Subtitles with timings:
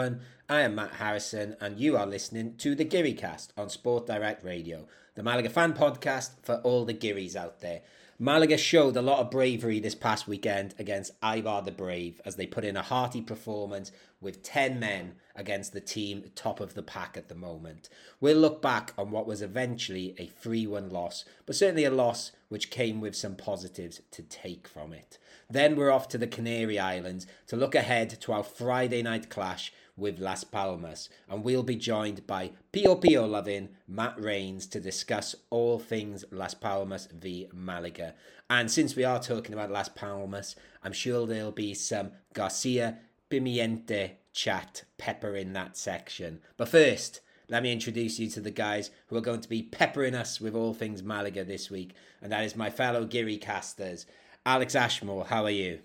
[0.00, 0.20] everyone.
[0.48, 4.86] I am Matt Harrison, and you are listening to the Gearycast on Sport Direct Radio,
[5.14, 7.82] the Malaga fan podcast for all the Gearys out there.
[8.18, 12.46] Malaga showed a lot of bravery this past weekend against Eibar the Brave as they
[12.46, 17.16] put in a hearty performance with 10 men against the team top of the pack
[17.18, 17.90] at the moment.
[18.20, 22.32] We'll look back on what was eventually a 3 1 loss, but certainly a loss
[22.48, 25.18] which came with some positives to take from it.
[25.48, 29.72] Then we're off to the Canary Islands to look ahead to our Friday night clash
[29.96, 35.34] with Las Palmas, and we'll be joined by Pio Pio loving Matt Rains to discuss
[35.50, 38.14] all things Las Palmas v Malaga.
[38.48, 42.98] And since we are talking about Las Palmas, I'm sure there'll be some Garcia
[43.30, 46.40] Pimienta chat pepper in that section.
[46.56, 50.14] But first, let me introduce you to the guys who are going to be peppering
[50.14, 54.06] us with all things Malaga this week, and that is my fellow Geary casters.
[54.46, 55.80] Alex Ashmore, how are you?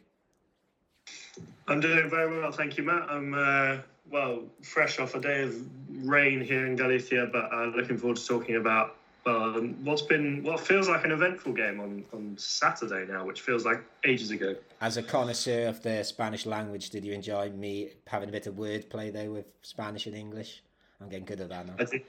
[1.68, 3.10] I'm doing very well, thank you, Matt.
[3.10, 3.78] I'm uh,
[4.10, 5.56] well, fresh off a day of
[5.90, 9.54] rain here in Galicia, but uh, looking forward to talking about well,
[9.84, 13.84] what's been what feels like an eventful game on, on Saturday now, which feels like
[14.06, 14.56] ages ago.
[14.82, 18.56] As a connoisseur of the Spanish language, did you enjoy me having a bit of
[18.56, 20.62] wordplay there with Spanish and English?
[21.02, 21.74] I'm getting good at that now.
[21.80, 22.06] I think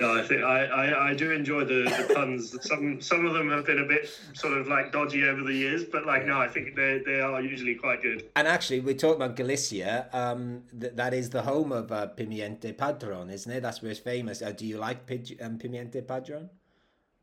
[0.00, 2.56] no, I think I, I, I do enjoy the, the puns.
[2.66, 5.84] some some of them have been a bit sort of like dodgy over the years,
[5.84, 8.28] but like no, I think they they are usually quite good.
[8.36, 10.08] And actually, we talked about Galicia.
[10.12, 13.60] Um, th- that is the home of uh, Pimienta Padron, isn't it?
[13.60, 14.40] That's where it's famous.
[14.40, 16.48] Uh, do you like P- um, Pimienta Padron?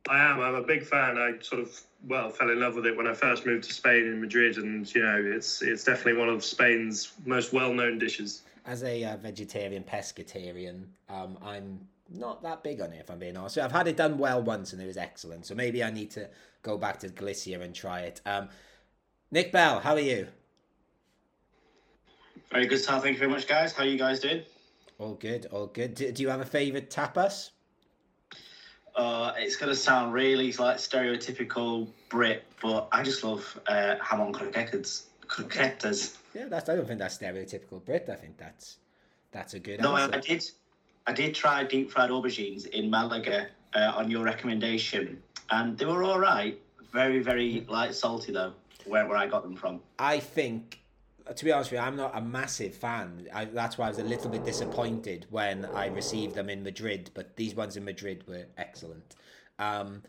[0.10, 0.40] I am.
[0.40, 1.18] I'm a big fan.
[1.18, 4.06] I sort of well fell in love with it when I first moved to Spain
[4.06, 8.44] in Madrid, and you know it's it's definitely one of Spain's most well known dishes.
[8.66, 13.38] As a uh, vegetarian pescatarian, um, I'm not that big on it, if I'm being
[13.38, 13.56] honest.
[13.56, 15.46] So I've had it done well once and it was excellent.
[15.46, 16.30] So maybe I need to
[16.64, 18.22] go back to Galicia and try it.
[18.26, 18.50] Um,
[19.32, 20.28] Nick Bell, how are you?
[22.52, 23.02] Very good, Sal.
[23.02, 23.74] Thank you very much, guys.
[23.74, 24.44] How are you guys doing?
[25.00, 25.96] All good, all good.
[25.96, 27.52] Do, do you have a favourite tapas?
[28.96, 34.34] Uh, it's going to sound really like stereotypical Brit, but I just love uh, hamon
[34.34, 35.04] croquetas.
[35.28, 36.18] Croquetas.
[36.34, 36.68] Yeah, that's.
[36.70, 38.10] I don't think that's stereotypical Brit.
[38.12, 38.78] I think that's
[39.32, 39.82] that's a good.
[39.82, 40.16] No, answer.
[40.16, 40.50] I did.
[41.08, 46.04] I did try deep fried aubergines in Malaga uh, on your recommendation, and they were
[46.04, 46.60] all right.
[46.92, 48.54] Very, very light salty though,
[48.86, 49.80] where, where I got them from.
[50.00, 50.82] I think,
[51.34, 53.28] to be honest with you, I'm not a massive fan.
[53.34, 57.12] I, that's why I was a little bit disappointed when I received them in Madrid.
[57.14, 59.16] But these ones in Madrid were excellent.
[59.60, 60.04] Um,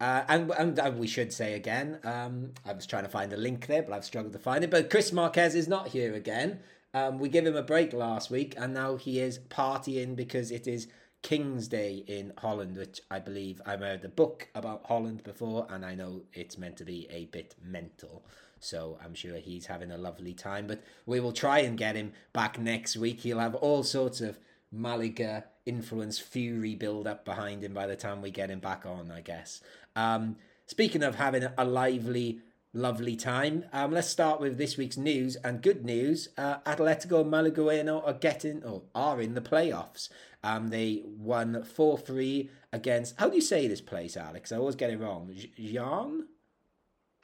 [0.00, 3.36] uh, and, and, and we should say again, um, I was trying to find a
[3.36, 4.70] link there, but I've struggled to find it.
[4.70, 6.60] But Chris Marquez is not here again.
[6.96, 10.66] Um, we give him a break last week, and now he is partying because it
[10.66, 10.88] is
[11.20, 15.84] King's Day in Holland, which I believe I read a book about Holland before, and
[15.84, 18.24] I know it's meant to be a bit mental.
[18.60, 20.66] So I'm sure he's having a lovely time.
[20.66, 23.20] But we will try and get him back next week.
[23.20, 24.38] He'll have all sorts of
[24.72, 29.10] Malaga influence fury build up behind him by the time we get him back on,
[29.10, 29.60] I guess.
[29.96, 32.40] Um, speaking of having a lively
[32.76, 33.64] lovely time.
[33.72, 36.28] Um, let's start with this week's news and good news.
[36.36, 40.08] Uh, Atletico Malagueno are getting or are in the playoffs.
[40.44, 43.18] Um, they won four three against.
[43.18, 44.52] How do you say this place, Alex?
[44.52, 45.34] I always get it wrong.
[45.58, 46.26] Jan.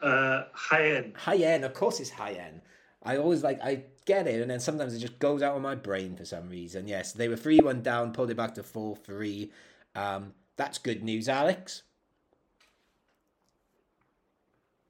[0.01, 1.13] Uh, Jaén.
[1.13, 2.63] Jaén, of course it's Jaén.
[3.05, 5.75] I always like I get it, and then sometimes it just goes out of my
[5.75, 6.89] brain for some reason.
[6.89, 9.53] Yes, they were three one down, pulled it back to four three.
[9.95, 11.83] Um, that's good news, Alex.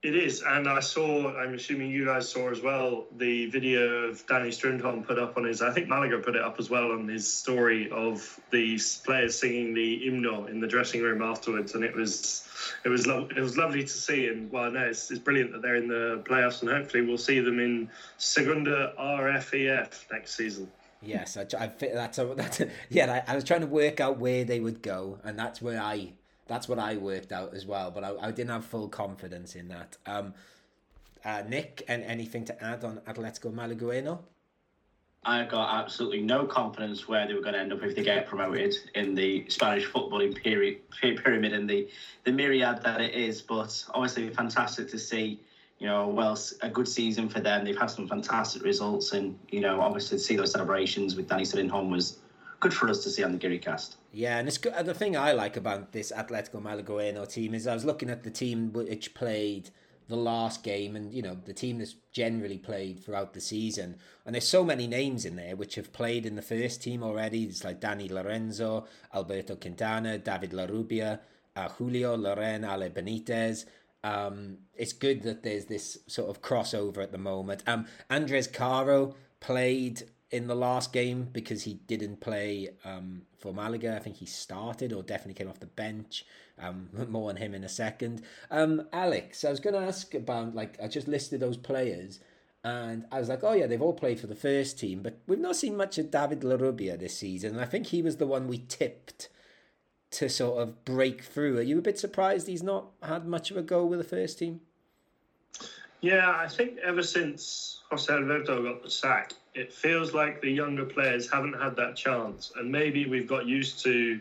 [0.03, 1.33] It is, and I saw.
[1.37, 5.45] I'm assuming you guys saw as well the video of Danny Strindholm put up on
[5.45, 5.63] his.
[5.63, 9.75] I think Malaga put it up as well on his story of the players singing
[9.75, 12.49] the hymno in the dressing room afterwards, and it was,
[12.85, 14.27] it was, lo- it was lovely to see.
[14.27, 17.39] And well, no, it's, it's brilliant that they're in the playoffs, and hopefully we'll see
[17.39, 20.69] them in Segunda RFEF next season.
[21.01, 23.23] Yes, I, I that's a, that's a, yeah.
[23.29, 26.15] I, I was trying to work out where they would go, and that's where I
[26.47, 29.69] that's what I worked out as well, but I, I didn't have full confidence in
[29.69, 29.97] that.
[30.07, 30.35] Um,
[31.25, 34.19] uh, Nick, and anything to add on Atletico Malagueno?
[35.25, 38.27] I got absolutely no confidence where they were going to end up if they get
[38.27, 41.89] promoted in the Spanish footballing pyramid and the,
[42.25, 43.41] the myriad that it is.
[43.41, 45.41] But obviously, fantastic to see.
[45.79, 47.65] You know, well, a good season for them.
[47.65, 51.45] They've had some fantastic results, and you know, obviously, to see those celebrations with Danny
[51.45, 52.19] Strindholm was
[52.63, 53.97] good for us to see on the Geary cast.
[54.13, 54.75] Yeah, and it's good.
[54.87, 58.31] The thing I like about this Atletico Malagueno team is I was looking at the
[58.31, 59.71] team which played
[60.09, 63.97] the last game, and you know the team that's generally played throughout the season.
[64.25, 67.45] And there's so many names in there which have played in the first team already.
[67.45, 71.21] It's like Danny Lorenzo, Alberto Quintana, David Larubia
[71.57, 73.65] uh, Julio Loren, Ale Benitez.
[74.05, 77.63] Um, it's good that there's this sort of crossover at the moment.
[77.67, 83.95] Um, Andres Caro played in the last game because he didn't play um, for Malaga.
[83.95, 86.25] I think he started or definitely came off the bench.
[86.59, 88.23] Um, more on him in a second.
[88.51, 92.19] Um, Alex, I was going to ask about like I just listed those players,
[92.65, 95.39] and I was like, oh yeah, they've all played for the first team, but we've
[95.39, 97.53] not seen much of David Larubia this season.
[97.53, 99.29] And I think he was the one we tipped
[100.13, 101.59] to sort of break through.
[101.59, 104.39] Are you a bit surprised he's not had much of a go with the first
[104.39, 104.61] team?
[106.03, 110.85] Yeah, I think ever since Jose Alberto got the sack, it feels like the younger
[110.85, 112.53] players haven't had that chance.
[112.57, 114.19] And maybe we've got used to,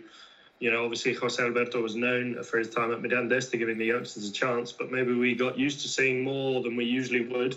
[0.59, 3.85] you know, obviously Jose Alberto was known for his time at Mirandes to giving the
[3.85, 7.55] youngsters a chance, but maybe we got used to seeing more than we usually would.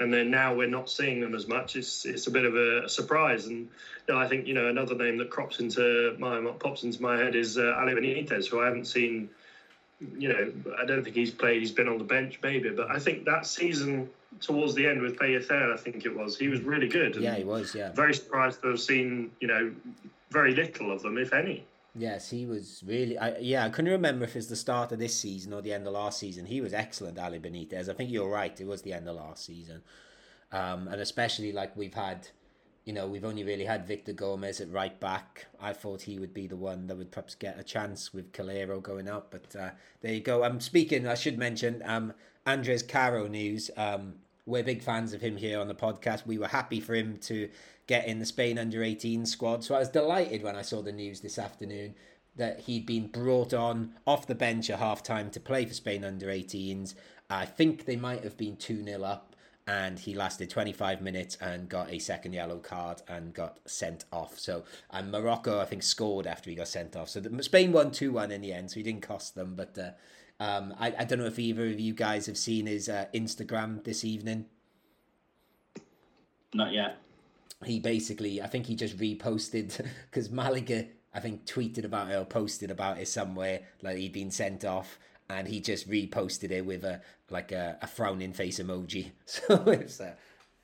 [0.00, 1.74] And then now we're not seeing them as much.
[1.74, 3.46] It's it's a bit of a surprise.
[3.46, 3.66] And
[4.06, 7.18] you know, I think you know another name that crops into my pops into my
[7.18, 9.28] head is uh, Ali Benitez, who I haven't seen
[10.00, 11.60] you know, I don't think he's played.
[11.60, 14.08] He's been on the bench maybe, but I think that season
[14.40, 17.16] towards the end with Pellicer, I think it was, he was really good.
[17.16, 17.74] Yeah, he was.
[17.74, 19.72] Yeah, very surprised to have seen you know
[20.30, 21.64] very little of them, if any.
[21.94, 23.18] Yes, he was really.
[23.18, 25.86] I, yeah, I couldn't remember if it's the start of this season or the end
[25.86, 26.46] of last season.
[26.46, 27.88] He was excellent, Ali Benitez.
[27.88, 28.58] I think you're right.
[28.60, 29.82] It was the end of last season,
[30.52, 32.28] um, and especially like we've had
[32.88, 35.44] you know, we've only really had Victor Gomez at right back.
[35.60, 38.82] I thought he would be the one that would perhaps get a chance with Calero
[38.82, 40.42] going up, but uh, there you go.
[40.42, 41.06] I'm um, speaking.
[41.06, 42.14] I should mention um,
[42.46, 43.70] Andres Caro news.
[43.76, 44.14] Um,
[44.46, 46.26] we're big fans of him here on the podcast.
[46.26, 47.50] We were happy for him to
[47.88, 49.64] get in the Spain under 18 squad.
[49.64, 51.94] So I was delighted when I saw the news this afternoon
[52.36, 56.04] that he'd been brought on off the bench at half time to play for Spain
[56.04, 56.94] under 18s.
[57.28, 59.27] I think they might have been 2 0 up
[59.68, 64.38] and he lasted 25 minutes and got a second yellow card and got sent off.
[64.38, 67.10] So, and Morocco, I think, scored after he got sent off.
[67.10, 69.54] So the, Spain won 2 1 in the end, so he didn't cost them.
[69.54, 72.88] But uh, um, I, I don't know if either of you guys have seen his
[72.88, 74.46] uh, Instagram this evening.
[76.54, 76.96] Not yet.
[77.62, 82.24] He basically, I think he just reposted because Malaga, I think, tweeted about it or
[82.24, 84.98] posted about it somewhere, like he'd been sent off
[85.28, 89.12] and he just reposted it with a like a, a frowning face emoji.
[89.26, 90.14] So it's uh,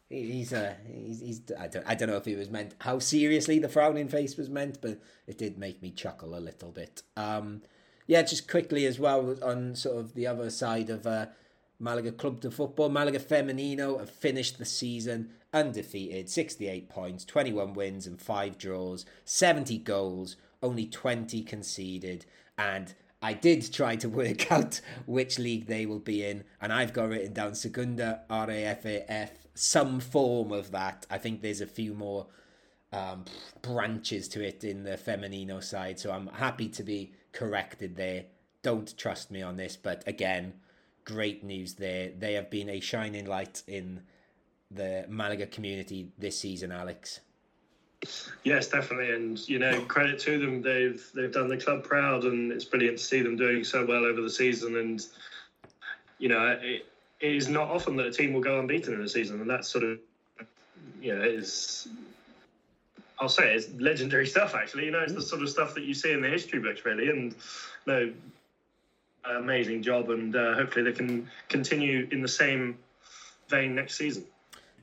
[0.08, 3.58] he's uh, he's, he's I don't I don't know if it was meant how seriously
[3.58, 7.02] the frowning face was meant, but it did make me chuckle a little bit.
[7.16, 7.62] Um,
[8.06, 11.26] yeah, just quickly as well on sort of the other side of uh,
[11.78, 12.90] Malaga Club de Football.
[12.90, 19.78] Malaga Femenino have finished the season undefeated, 68 points, 21 wins and 5 draws, 70
[19.78, 22.26] goals, only 20 conceded,
[22.58, 26.92] and I did try to work out which league they will be in, and I've
[26.92, 31.06] got written down Segunda RAFAF, some form of that.
[31.08, 32.26] I think there's a few more
[32.92, 33.24] um,
[33.62, 38.26] branches to it in the Femenino side, so I'm happy to be corrected there.
[38.62, 40.52] Don't trust me on this, but again,
[41.06, 42.10] great news there.
[42.10, 44.02] They have been a shining light in
[44.70, 47.20] the Malaga community this season, Alex.
[48.42, 50.62] Yes, definitely, and you know, credit to them.
[50.62, 54.04] They've they've done the club proud, and it's brilliant to see them doing so well
[54.04, 54.76] over the season.
[54.76, 55.04] And
[56.18, 56.86] you know, it,
[57.20, 59.68] it is not often that a team will go unbeaten in a season, and that's
[59.68, 59.98] sort of
[61.00, 61.88] you know is
[63.18, 64.54] I'll say it's legendary stuff.
[64.54, 66.84] Actually, you know, it's the sort of stuff that you see in the history books,
[66.84, 67.08] really.
[67.08, 67.34] And
[67.86, 68.12] no,
[69.24, 72.76] amazing job, and uh, hopefully they can continue in the same
[73.48, 74.24] vein next season.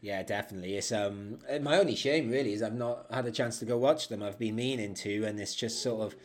[0.01, 0.77] Yeah, definitely.
[0.77, 4.07] It's um my only shame really is I've not had a chance to go watch
[4.07, 4.23] them.
[4.23, 6.15] I've been meaning to, and it's just sort of,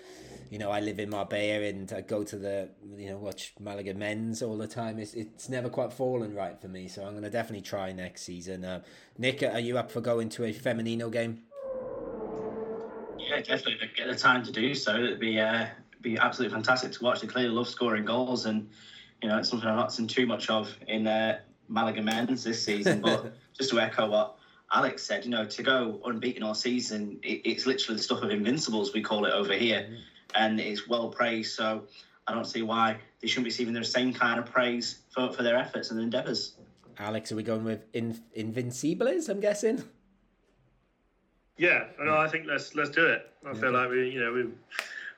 [0.51, 3.93] you know, I live in Marbella and I go to the you know watch Malaga
[3.93, 4.99] men's all the time.
[4.99, 8.65] It's it's never quite fallen right for me, so I'm gonna definitely try next season.
[8.65, 8.81] Uh,
[9.19, 11.43] Nick, are you up for going to a Femenino game?
[13.19, 13.91] Yeah, definitely.
[13.95, 14.95] Get the time to do so.
[14.95, 15.67] It'd be uh,
[16.01, 17.21] be absolutely fantastic to watch.
[17.21, 18.71] They clearly love scoring goals, and
[19.23, 22.65] you know it's something I've not seen too much of in uh, Malaga men's this
[22.65, 23.35] season, but.
[23.57, 24.37] just to echo what
[24.73, 28.31] Alex said, you know, to go unbeaten all season, it, it's literally the stuff of
[28.31, 29.95] invincibles, we call it over here, mm-hmm.
[30.35, 31.55] and it's well praised.
[31.55, 31.85] So
[32.27, 35.43] I don't see why they shouldn't be receiving the same kind of praise for, for
[35.43, 36.55] their efforts and endeavours.
[36.99, 39.85] Alex, are we going with in, Invincibles, I'm guessing?
[41.59, 43.31] Yeah, no, I think let's let's do it.
[43.45, 43.61] I yeah.
[43.61, 44.53] feel like we, you know, we've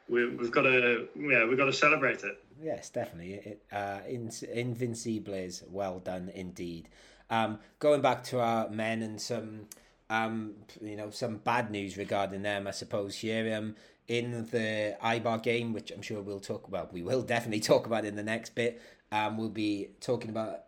[0.09, 2.43] we, we've got to yeah we've got to celebrate it.
[2.61, 3.35] Yes, definitely.
[3.35, 6.89] It, uh, in, Invincibles, well done indeed.
[7.31, 9.67] Um, going back to our men and some,
[10.09, 13.55] um, you know, some bad news regarding them, I suppose here.
[13.57, 13.77] Um,
[14.09, 18.05] in the Eibar game, which I'm sure we'll talk about, we will definitely talk about
[18.05, 18.81] in the next bit.
[19.13, 20.65] Um, we'll be talking about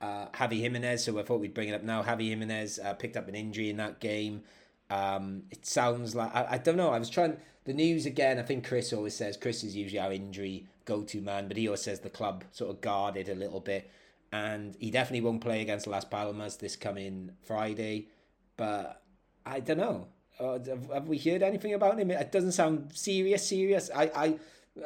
[0.00, 1.04] uh, Javi Jimenez.
[1.04, 2.02] So I thought we'd bring it up now.
[2.02, 4.42] Javi Jimenez uh, picked up an injury in that game.
[4.90, 6.90] Um, it sounds like I, I don't know.
[6.90, 8.38] I was trying the news again.
[8.38, 11.82] I think Chris always says Chris is usually our injury go-to man, but he always
[11.82, 13.90] says the club sort of guarded a little bit
[14.32, 18.08] and he definitely won't play against Las Palmas this coming Friday.
[18.56, 19.02] But
[19.46, 20.08] I don't know.
[20.38, 20.58] Uh,
[20.92, 22.10] have, we heard anything about him?
[22.10, 23.46] It doesn't sound serious.
[23.48, 23.90] Serious.
[23.94, 24.38] I, I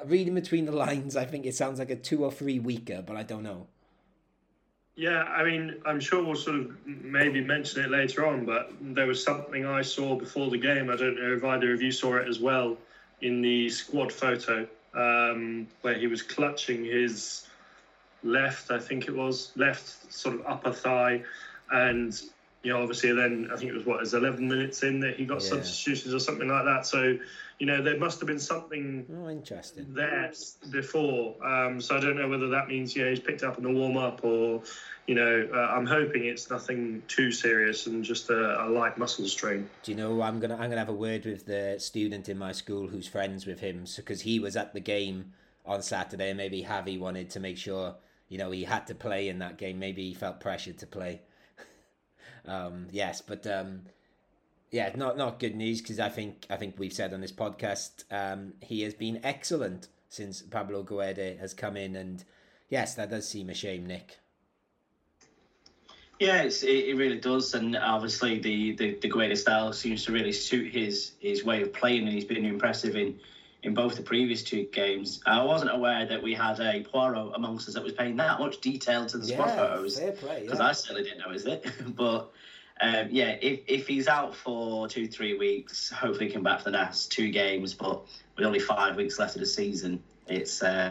[0.06, 1.16] reading between the lines.
[1.16, 3.66] I think it sounds like a two or three weeker, but I don't know.
[4.94, 9.06] Yeah, I mean, I'm sure we'll sort of maybe mention it later on, but there
[9.06, 10.90] was something I saw before the game.
[10.90, 12.76] I don't know if either of you saw it as well
[13.22, 17.46] in the squad photo um, where he was clutching his
[18.23, 21.23] left, I think it was, left sort of upper thigh.
[21.71, 22.21] And,
[22.62, 25.17] you know, obviously then I think it was what, it was 11 minutes in that
[25.17, 25.50] he got yeah.
[25.50, 26.87] substitutions or something like that.
[26.87, 27.19] So,
[27.62, 30.33] you know, there must have been something oh, interesting there
[30.71, 31.37] before.
[31.47, 33.71] Um, so I don't know whether that means you know he's picked up in the
[33.71, 34.62] warm up or,
[35.07, 39.26] you know, uh, I'm hoping it's nothing too serious and just a, a, light muscle
[39.26, 39.71] strain.
[39.85, 42.50] Do you know I'm gonna I'm gonna have a word with the student in my
[42.50, 45.33] school who's friends with him because so, he was at the game
[45.64, 47.95] on Saturday and maybe Javi wanted to make sure
[48.32, 49.78] you know he had to play in that game.
[49.78, 51.20] Maybe he felt pressured to play.
[52.46, 53.46] um, yes, but.
[53.46, 53.82] Um,
[54.70, 58.04] yeah, not not good news because I think I think we've said on this podcast
[58.10, 62.24] um, he has been excellent since Pablo Guede has come in, and
[62.70, 64.18] yes, that does seem a shame, Nick.
[66.18, 70.32] Yeah, it, it really does, and obviously the, the the Guede style seems to really
[70.32, 73.20] suit his his way of playing, and he's been impressive in
[73.62, 75.21] in both the previous two games.
[75.25, 78.61] I wasn't aware that we had a Poirot amongst us that was paying that much
[78.61, 80.66] detail to the yeah, squad photos because yeah.
[80.66, 81.66] I certainly didn't know, is it?
[81.97, 82.33] but
[82.81, 86.71] um, yeah, if, if he's out for two, three weeks, hopefully he can back for
[86.71, 87.75] the next two games.
[87.75, 88.02] But
[88.37, 90.90] with only five weeks left of the season, it's uh,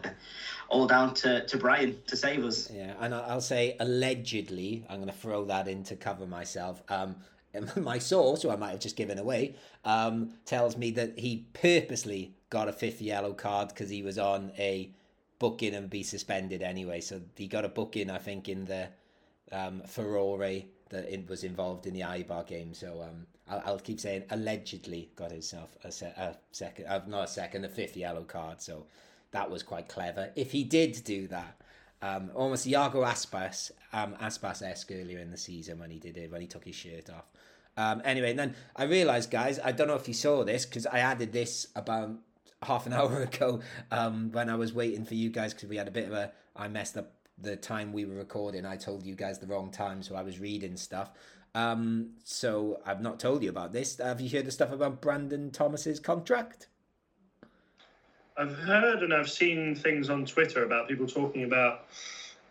[0.70, 2.72] all down to, to Brian to save us.
[2.72, 6.82] Yeah, and I'll say allegedly, I'm going to throw that in to cover myself.
[6.88, 7.18] Um,
[7.76, 12.34] my source, who I might have just given away, um, tells me that he purposely
[12.52, 14.92] got a fifth yellow card because he was on a
[15.40, 17.02] booking and be suspended anyway.
[17.02, 18.90] So he got a booking, I think, in the
[19.52, 22.76] um, Ferrari that it was involved in the Eibar game.
[22.76, 27.24] So um, I'll, I'll, keep saying allegedly got himself a, se- a second, uh, not
[27.24, 28.62] a second, a fifth yellow card.
[28.62, 28.86] So
[29.32, 30.30] that was quite clever.
[30.36, 31.60] If he did do that,
[32.02, 36.32] um, almost Iago Aspas, um, Aspas esque earlier in the season when he did it,
[36.32, 37.26] when he took his shirt off.
[37.78, 40.86] Um, anyway, and then I realised, guys, I don't know if you saw this because
[40.86, 42.12] I added this about
[42.64, 45.88] half an hour ago um, when I was waiting for you guys because we had
[45.88, 49.16] a bit of a I messed up the time we were recording, I told you
[49.16, 51.12] guys the wrong time, so I was reading stuff.
[51.54, 53.98] Um, so I've not told you about this.
[53.98, 56.68] Have you heard the stuff about Brandon Thomas's contract?
[58.38, 61.88] I've heard and I've seen things on Twitter about people talking about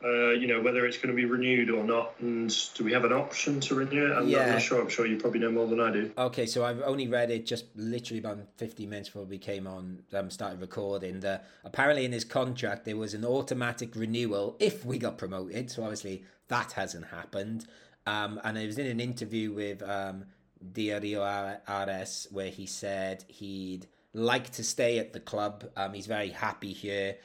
[0.02, 3.04] uh, you know, whether it's going to be renewed or not, and do we have
[3.04, 4.16] an option to renew it?
[4.16, 4.52] I'm, yeah.
[4.52, 4.80] not, sure.
[4.80, 6.10] I'm sure you probably know more than I do.
[6.16, 10.02] Okay, so I've only read it just literally about 15 minutes before we came on,
[10.14, 11.20] um, started recording.
[11.20, 15.70] The apparently in his contract there was an automatic renewal if we got promoted.
[15.70, 17.66] So obviously that hasn't happened.
[18.06, 20.24] Um, and it was in an interview with um,
[20.72, 21.22] Diario
[21.68, 25.70] Ares where he said he'd like to stay at the club.
[25.76, 27.16] Um, he's very happy here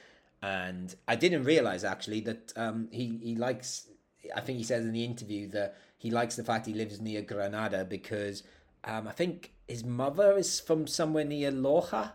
[0.45, 3.87] and I didn't realize actually that um, he he likes.
[4.35, 7.23] I think he says in the interview that he likes the fact he lives near
[7.23, 8.43] Granada because
[8.83, 12.11] um, I think his mother is from somewhere near Loja.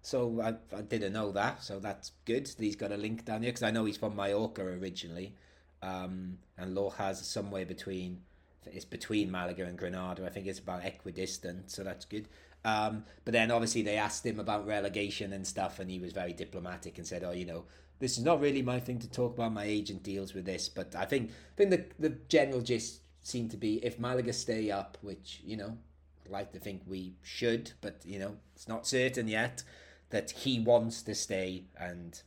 [0.00, 1.62] So I, I didn't know that.
[1.62, 2.48] So that's good.
[2.58, 5.34] He's got a link down here because I know he's from Mallorca originally,
[5.82, 8.22] um, and Loja's somewhere between.
[8.64, 10.26] It's between Malaga and Granada.
[10.26, 12.26] I think it's about equidistant, so that's good.
[12.66, 16.32] Um, but then obviously they asked him about relegation and stuff, and he was very
[16.32, 17.64] diplomatic and said, "Oh, you know,
[18.00, 19.52] this is not really my thing to talk about.
[19.52, 23.52] My agent deals with this." But I think I think the the general gist seemed
[23.52, 25.78] to be if Malaga stay up, which you know,
[26.24, 29.62] I'd like to think we should, but you know, it's not certain yet
[30.10, 32.20] that he wants to stay, and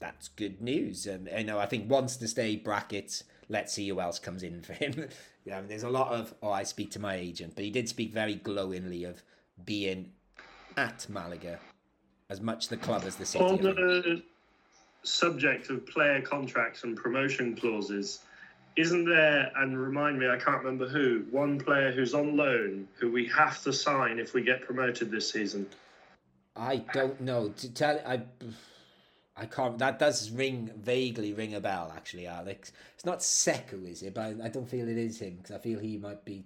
[0.00, 1.06] that's good news.
[1.06, 3.24] And you know, I think wants to stay brackets.
[3.48, 5.08] Let's see who else comes in for him.
[5.46, 8.12] mean, there's a lot of oh, I speak to my agent, but he did speak
[8.12, 9.22] very glowingly of
[9.64, 10.10] being
[10.76, 11.58] at Malaga
[12.30, 13.44] as much the club as the city.
[13.44, 14.22] On the
[15.02, 18.20] subject of player contracts and promotion clauses,
[18.76, 23.10] isn't there, and remind me, I can't remember who, one player who's on loan who
[23.10, 25.66] we have to sign if we get promoted this season?
[26.54, 27.48] I don't know.
[27.50, 28.22] To tell I
[29.36, 29.78] I can't.
[29.78, 32.72] That does ring vaguely ring a bell, actually, Alex.
[32.94, 34.14] It's not Sekou, is it?
[34.14, 36.44] But I don't feel it is him because I feel he might be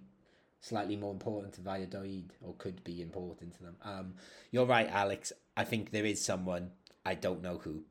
[0.63, 3.77] slightly more important to Valladolid or could be important to them.
[3.83, 4.15] Um,
[4.51, 5.33] you're right, Alex.
[5.57, 6.71] I think there is someone,
[7.05, 7.85] I don't know who.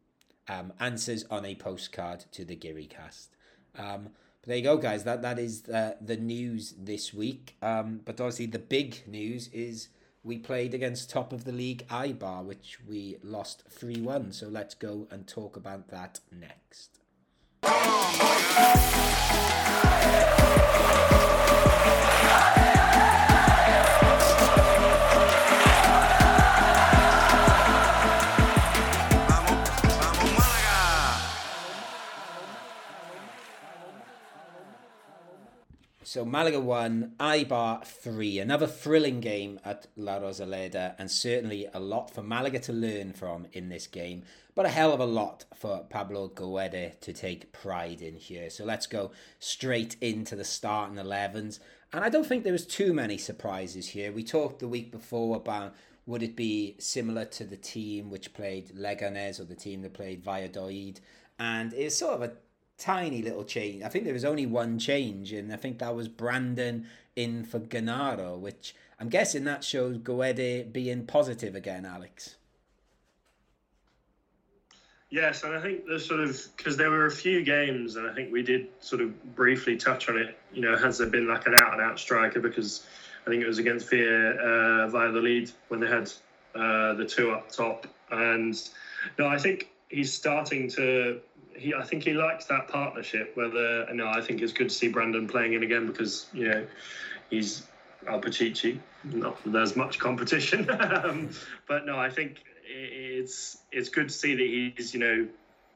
[0.48, 3.36] Um, answers on a postcard to the Geary cast.
[3.78, 4.10] Um,
[4.42, 5.04] but there you go, guys.
[5.04, 7.58] That that is the, the news this week.
[7.62, 9.90] Um, but obviously, the big news is
[10.24, 14.32] we played against top of the league Eibar, which we lost 3 1.
[14.32, 17.00] So let's go and talk about that next.
[36.12, 38.38] So Malaga won, Eibar three.
[38.40, 43.48] Another thrilling game at La Rosaleda, and certainly a lot for Malaga to learn from
[43.54, 48.02] in this game, but a hell of a lot for Pablo Guede to take pride
[48.02, 48.50] in here.
[48.50, 51.60] So let's go straight into the starting 11s.
[51.94, 54.12] And I don't think there was too many surprises here.
[54.12, 55.74] We talked the week before about
[56.06, 60.26] would it be similar to the team which played Leganés or the team that played
[60.26, 61.00] Valladolid,
[61.40, 62.34] and it's sort of a
[62.82, 63.84] tiny little change.
[63.84, 67.60] I think there was only one change, and I think that was Brandon in for
[67.60, 72.36] Genaro, which I'm guessing that shows Guede being positive again, Alex.
[75.12, 78.14] Yes, and I think there's sort of because there were a few games, and I
[78.14, 80.38] think we did sort of briefly touch on it.
[80.54, 82.40] You know, has there been like an out and out striker?
[82.40, 82.88] Because
[83.28, 86.12] I think it was against Fear Via the lead when they had
[86.56, 88.58] uh, the two up top, and
[89.20, 91.20] no, I think he's starting to.
[91.56, 93.36] He, I think he likes that partnership.
[93.36, 96.66] Whether no, I think it's good to see Brandon playing in again because you know
[97.30, 97.64] he's
[98.08, 98.80] our Pichichi.
[99.04, 101.30] Not that there's much competition, um,
[101.68, 105.28] but no, I think it's it's good to see that he's you know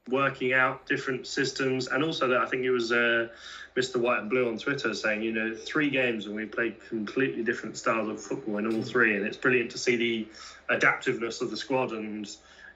[0.09, 3.29] working out different systems, and also that I think it was uh,
[3.75, 3.97] Mr.
[3.97, 7.77] White and Blue on Twitter saying you know three games and we played completely different
[7.77, 10.27] styles of football in all three, and it's brilliant to see the
[10.69, 12.35] adaptiveness of the squad and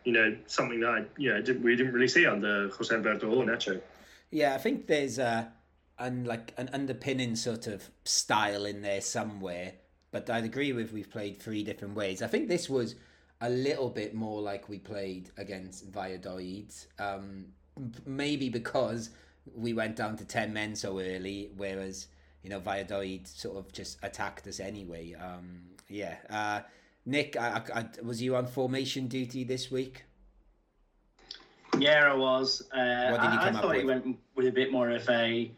[0.10, 3.46] you know something that I, you know we didn't really see under Jose Alberto or
[3.46, 3.80] Nacho.
[4.32, 5.52] Yeah, I think there's a
[6.00, 9.74] and like an underpinning sort of style in there somewhere.
[10.12, 12.24] But I'd agree with we've played three different ways.
[12.24, 12.96] I think this was
[13.42, 16.74] a little bit more like we played against Valladolid.
[16.98, 17.46] Um,
[18.06, 19.12] maybe because
[19.56, 22.08] we went down to 10 men so early, whereas,
[22.42, 25.14] you know, Valladolid sort of just attacked us anyway.
[25.14, 26.16] Um, yeah.
[26.30, 26.62] Uh,
[27.06, 30.06] Nick, I, I, was you on formation duty this week?
[31.78, 32.62] Yeah, I was.
[32.74, 35.08] Uh, what did you come I, I thought he went with a bit more of
[35.10, 35.52] a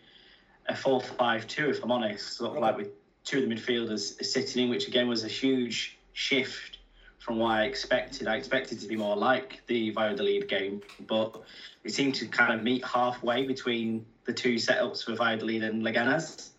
[0.67, 2.89] a four five two, if I'm honest, sort of like with
[3.23, 6.79] two of the midfielders sitting in, which again was a huge shift
[7.19, 8.27] from what I expected.
[8.27, 11.41] I expected to be more like the Valladolid game, but
[11.83, 16.49] it seemed to kind of meet halfway between the two setups for Valladolid and Leganes.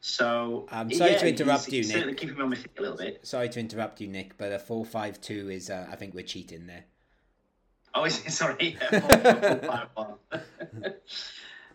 [0.00, 1.92] So I'm sorry yeah, to interrupt you, Nick.
[1.92, 3.20] Certainly keeping me on my feet a little bit.
[3.26, 6.84] Sorry to interrupt you, Nick, but a four-five-two is uh, I think we're cheating there.
[7.94, 8.30] Oh, is it?
[8.32, 8.76] Sorry.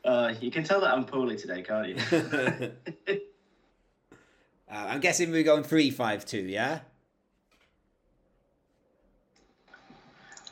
[0.06, 1.98] uh, you can tell that I'm poorly today, can't you?
[4.70, 6.80] uh, I'm guessing we're going three-five-two, yeah.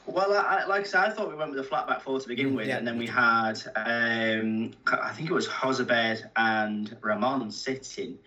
[0.06, 2.28] Well, I, like I said, I thought we went with a flat back four to
[2.28, 2.78] begin mm, with, yeah.
[2.78, 8.18] and then we had, um, I think it was Jozabed and Ramon sitting,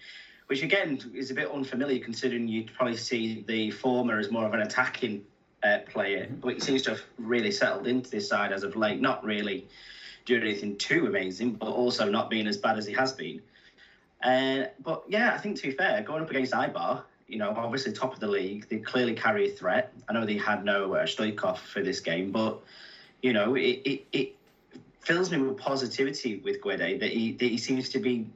[0.46, 4.54] which again is a bit unfamiliar considering you'd probably see the former as more of
[4.54, 5.22] an attacking
[5.66, 9.00] uh, player, but he seems to have really settled into this side as of late.
[9.00, 9.66] Not really
[10.24, 13.40] doing anything too amazing, but also not being as bad as he has been.
[14.22, 17.92] Uh, but yeah, I think to be fair, going up against Eibar, you know, obviously
[17.92, 18.68] top of the league.
[18.68, 19.92] They clearly carry a threat.
[20.08, 22.60] I know they had no uh, Stoichkov for this game, but
[23.22, 24.36] you know, it, it, it
[25.00, 28.26] fills me with positivity with Guede that he that he seems to be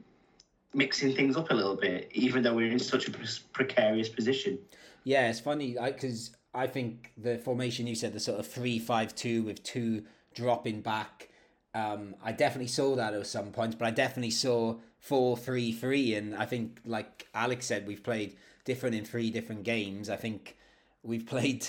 [0.73, 3.11] mixing things up a little bit, even though we're in such a
[3.53, 4.57] precarious position.
[5.03, 9.63] Yeah, it's funny because I, think the formation you said, the sort of three-five-two with
[9.63, 11.29] two dropping back.
[11.73, 16.45] Um, I definitely saw that at some points, but I definitely saw four-three-three, and I
[16.45, 18.35] think, like Alex said, we've played
[18.65, 20.09] different in three different games.
[20.09, 20.57] I think
[21.03, 21.67] we've played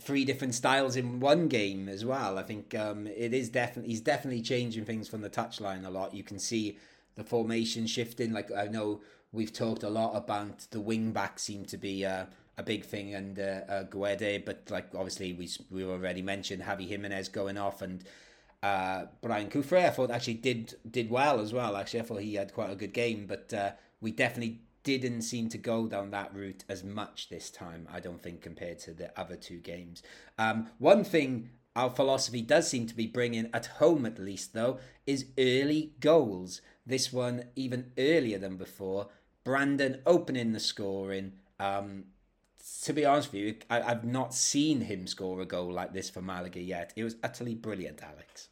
[0.00, 2.38] three different styles in one game as well.
[2.38, 6.14] I think um, it is definitely he's definitely changing things from the touchline a lot.
[6.14, 6.78] You can see
[7.16, 8.32] the formation shifting.
[8.32, 9.00] Like I know
[9.32, 12.26] we've talked a lot about the wing back seem to be uh,
[12.58, 17.28] a big thing and uh, Guede, but like obviously we we already mentioned Javi Jimenez
[17.28, 18.04] going off and.
[18.60, 21.76] Uh, Brian Cufré, I thought actually did did well as well.
[21.76, 25.48] Actually, I thought he had quite a good game, but uh, we definitely didn't seem
[25.50, 29.16] to go down that route as much this time, I don't think, compared to the
[29.20, 30.02] other two games.
[30.38, 34.78] Um, one thing our philosophy does seem to be bringing, at home at least, though,
[35.06, 36.60] is early goals.
[36.86, 39.08] This one even earlier than before.
[39.44, 41.34] Brandon opening the scoring.
[41.60, 42.04] Um,
[42.82, 46.10] to be honest with you, I, I've not seen him score a goal like this
[46.10, 46.92] for Malaga yet.
[46.96, 48.48] It was utterly brilliant, Alex.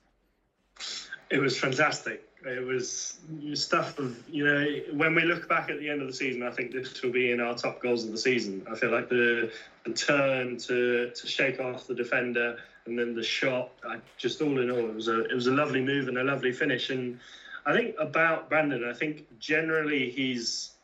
[1.30, 2.22] It was fantastic.
[2.44, 3.18] It was
[3.54, 6.50] stuff of you know when we look back at the end of the season, I
[6.50, 8.64] think this will be in our top goals of the season.
[8.70, 9.50] I feel like the,
[9.84, 13.72] the turn to to shake off the defender and then the shot.
[13.84, 16.24] I, just all in all, it was a it was a lovely move and a
[16.24, 16.90] lovely finish.
[16.90, 17.18] And
[17.64, 20.75] I think about Brandon, I think generally he's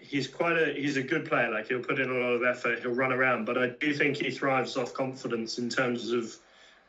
[0.00, 1.50] he's quite a he's a good player.
[1.50, 4.16] Like he'll put in a lot of effort, he'll run around, but I do think
[4.16, 6.36] he thrives off confidence in terms of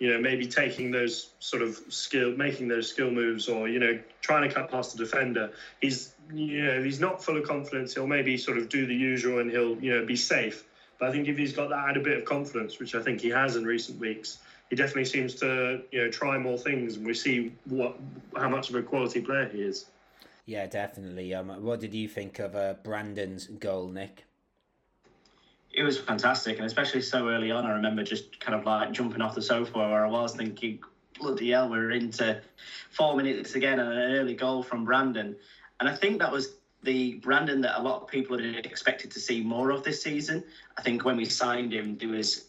[0.01, 3.99] you know, maybe taking those sort of skill, making those skill moves, or you know,
[4.21, 5.51] trying to cut past the defender.
[5.79, 7.93] He's, you know, he's not full of confidence.
[7.93, 10.63] He'll maybe sort of do the usual, and he'll, you know, be safe.
[10.99, 13.29] But I think if he's got that added bit of confidence, which I think he
[13.29, 14.39] has in recent weeks,
[14.71, 17.95] he definitely seems to, you know, try more things, and we see what
[18.35, 19.85] how much of a quality player he is.
[20.45, 21.33] Yeah, definitely.
[21.33, 24.25] Um, what did you think of uh, Brandon's goal, Nick?
[25.73, 27.65] it was fantastic, and especially so early on.
[27.65, 30.79] I remember just kind of like jumping off the sofa where I was thinking,
[31.19, 32.41] bloody hell, we're into
[32.89, 35.35] four minutes again and an early goal from Brandon.
[35.79, 39.19] And I think that was the Brandon that a lot of people had expected to
[39.19, 40.43] see more of this season.
[40.77, 42.45] I think when we signed him, there was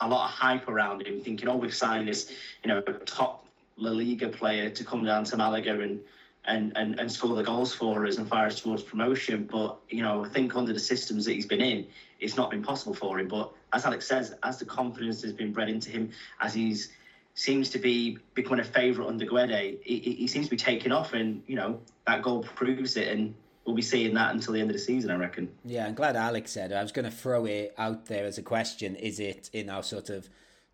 [0.00, 2.30] a lot of hype around him, thinking, oh, we've signed this,
[2.62, 3.46] you know, top
[3.76, 6.00] La Liga player to come down to Malaga and
[6.48, 9.48] and, and, and score the goals for us and fire us towards promotion.
[9.50, 11.86] But, you know, I think under the systems that he's been in,
[12.18, 13.28] it's not been possible for him.
[13.28, 16.90] But as Alex says, as the confidence has been bred into him, as he's
[17.34, 21.12] seems to be becoming a favourite under Guede, he, he seems to be taking off,
[21.12, 23.08] and you know that goal proves it.
[23.08, 23.32] And
[23.64, 25.48] we'll be seeing that until the end of the season, I reckon.
[25.64, 26.72] Yeah, I'm glad Alex said.
[26.72, 29.84] I was going to throw it out there as a question: Is it in our
[29.84, 30.28] sort of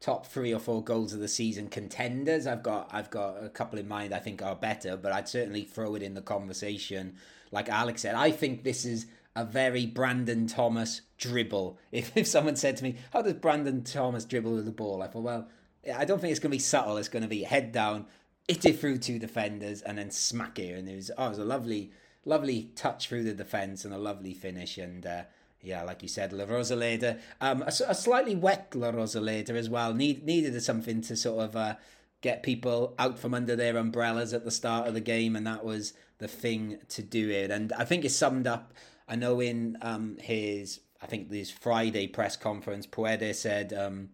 [0.05, 2.47] top three or four goals of the season contenders?
[2.47, 5.63] I've got I've got a couple in mind I think are better, but I'd certainly
[5.63, 7.15] throw it in the conversation.
[7.51, 11.79] Like Alex said, I think this is a very Brandon Thomas dribble.
[11.91, 15.03] If, if someone said to me, How does Brandon Thomas dribble with the ball?
[15.03, 15.49] I thought, Well,
[15.97, 16.99] I don't think it's going to be subtle.
[16.99, 18.05] It's going to be head down,
[18.47, 20.79] hit it through two defenders, and then smack it.
[20.79, 21.93] And it was, oh, it was a lovely,
[22.27, 24.77] lovely touch through the defence and a lovely finish.
[24.77, 25.23] And uh,
[25.65, 29.95] yeah, like you said, La Rosaleda, um, a, a, slightly wet La Rosaleda as well.
[29.95, 31.75] Need, needed something to sort of uh,
[32.21, 35.65] get people out from under their umbrellas at the start of the game, and that
[35.65, 37.51] was the thing to do it.
[37.51, 38.73] And I think it summed up
[39.09, 44.11] I know in um, his, I think this Friday press conference, Puede said, um,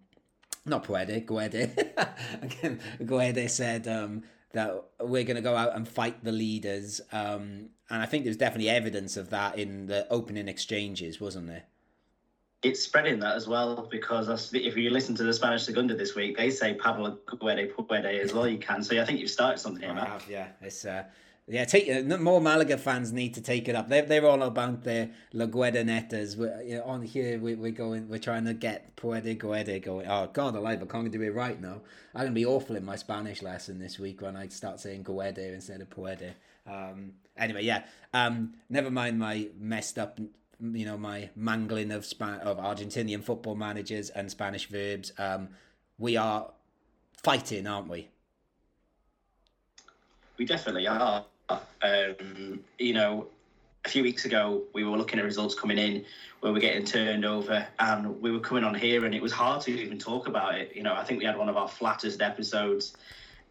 [0.67, 1.71] not Puede, Guede,
[3.07, 7.01] Guede said um, that we're going to go out and fight the leaders.
[7.13, 11.65] Um, and I think there's definitely evidence of that in the opening exchanges, wasn't there?
[12.63, 16.37] It's spreading that as well because if you listen to the Spanish Segunda this week,
[16.37, 18.47] they say Pablo Guede, Puede as well.
[18.47, 19.89] You can, so I think you've started something.
[19.89, 20.49] I have, yeah.
[20.61, 21.05] It's uh,
[21.51, 23.89] yeah, take uh, more Malaga fans need to take it up.
[23.89, 26.37] They're they're all about their La Guedanetas.
[26.37, 28.09] We're, you know, on here we, we're going.
[28.09, 30.07] We're trying to get Puede Guede going.
[30.07, 30.81] Oh God, alive!
[30.83, 31.81] I can't do it right now.
[32.15, 35.39] I'm gonna be awful in my Spanish lesson this week when I start saying Guede
[35.39, 36.35] instead of Puede.
[36.67, 37.85] Um, anyway, yeah.
[38.13, 40.19] Um, never mind my messed up.
[40.63, 45.13] You know my mangling of Span- of Argentinian football managers and Spanish verbs.
[45.19, 45.49] Um,
[45.99, 46.51] we are
[47.23, 48.09] fighting, aren't we?
[50.37, 51.25] We definitely are.
[51.49, 53.27] Um, you know,
[53.85, 56.05] a few weeks ago, we were looking at results coming in
[56.41, 59.63] where we're getting turned over, and we were coming on here, and it was hard
[59.63, 60.73] to even talk about it.
[60.75, 62.97] You know, I think we had one of our flattest episodes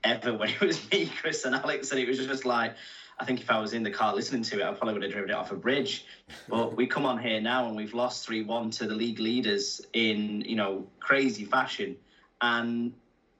[0.03, 2.75] ever when it was me, Chris, and Alex, and it was just like,
[3.19, 5.11] I think if I was in the car listening to it, I probably would have
[5.11, 6.05] driven it off a bridge.
[6.47, 9.81] But we come on here now, and we've lost three one to the league leaders
[9.93, 11.97] in you know crazy fashion,
[12.41, 12.93] and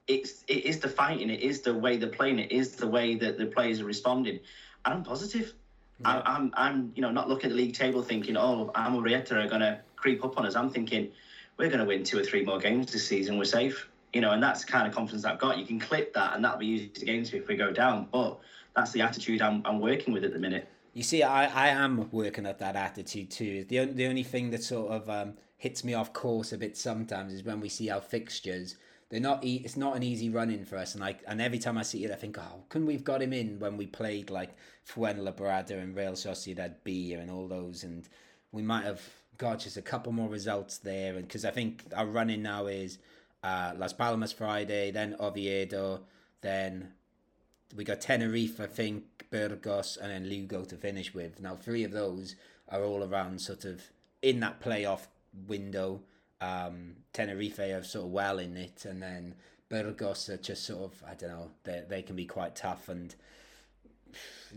[0.06, 3.14] it's it is the fighting, it is the way they're playing, it is the way
[3.14, 4.40] that the players are responding.
[4.84, 5.54] And I'm positive.
[6.00, 6.22] Yeah.
[6.26, 9.32] I, am I'm, I'm you know not looking at the league table thinking, oh, Amorebieta
[9.32, 10.56] are going to creep up on us.
[10.56, 11.10] I'm thinking
[11.56, 13.38] we're going to win two or three more games this season.
[13.38, 15.58] We're safe, you know, and that's the kind of confidence I've got.
[15.58, 18.08] You can clip that, and that'll be used against me if we go down.
[18.10, 18.38] But
[18.74, 20.68] that's the attitude I'm, I'm working with at the minute.
[20.92, 23.64] You see, I, I am working at that attitude too.
[23.64, 27.32] The the only thing that sort of um, hits me off course a bit sometimes
[27.32, 28.76] is when we see our fixtures
[29.10, 29.44] they're not.
[29.44, 31.82] E- it's not an easy run in for us, and like, and every time I
[31.82, 34.50] see it, I think, oh, couldn't we've got him in when we played like
[34.88, 38.08] Fuenlabrada and Real Sociedad B and all those, and
[38.52, 39.02] we might have
[39.36, 42.98] got just a couple more results there, and because I think our running now is
[43.42, 46.02] uh, Las Palmas Friday, then Oviedo,
[46.40, 46.92] then
[47.76, 51.40] we got Tenerife, I think, Burgos, and then Lugo to finish with.
[51.40, 52.36] Now, three of those
[52.68, 53.82] are all around sort of
[54.22, 55.06] in that playoff
[55.46, 56.00] window
[56.40, 59.34] um, Tenerife are sort of well in it, and then
[59.68, 63.14] Burgos are just sort of I don't know they they can be quite tough and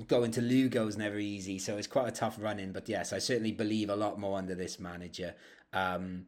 [0.08, 2.72] going to Lugo is never easy, so it's quite a tough run in.
[2.72, 5.36] But yes, I certainly believe a lot more under this manager.
[5.74, 6.26] Um,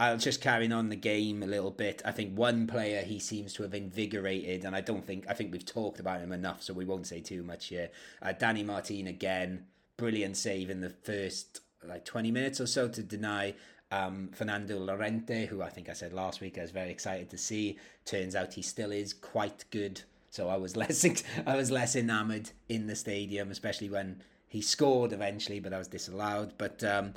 [0.00, 2.00] I'll just carrying on the game a little bit.
[2.06, 5.52] I think one player he seems to have invigorated, and I don't think I think
[5.52, 7.90] we've talked about him enough, so we won't say too much here.
[8.22, 9.66] Uh, Danny Martin again,
[9.98, 13.52] brilliant save in the first like 20 minutes or so to deny
[13.90, 17.36] um, Fernando Llorente, who I think I said last week I was very excited to
[17.36, 17.78] see.
[18.06, 20.00] Turns out he still is quite good.
[20.30, 21.04] So I was less
[21.46, 25.88] I was less enamoured in the stadium, especially when he scored eventually, but I was
[25.88, 26.54] disallowed.
[26.56, 27.12] But um,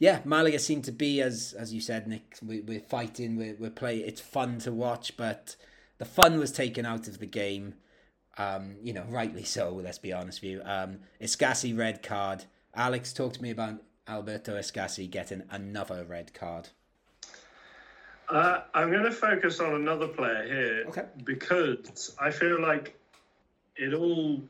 [0.00, 2.38] yeah, Malaga seemed to be as as you said, Nick.
[2.42, 4.06] We, are fighting, we're, we're playing.
[4.06, 5.54] It's fun to watch, but
[5.98, 7.74] the fun was taken out of the game.
[8.38, 9.74] Um, you know, rightly so.
[9.74, 10.62] Let's be honest with you.
[10.64, 12.44] Um, Escassi red card.
[12.74, 13.74] Alex, talk to me about
[14.08, 16.70] Alberto Escassi getting another red card.
[18.30, 21.04] Uh, I'm going to focus on another player here Okay.
[21.24, 22.98] because I feel like
[23.76, 24.40] it all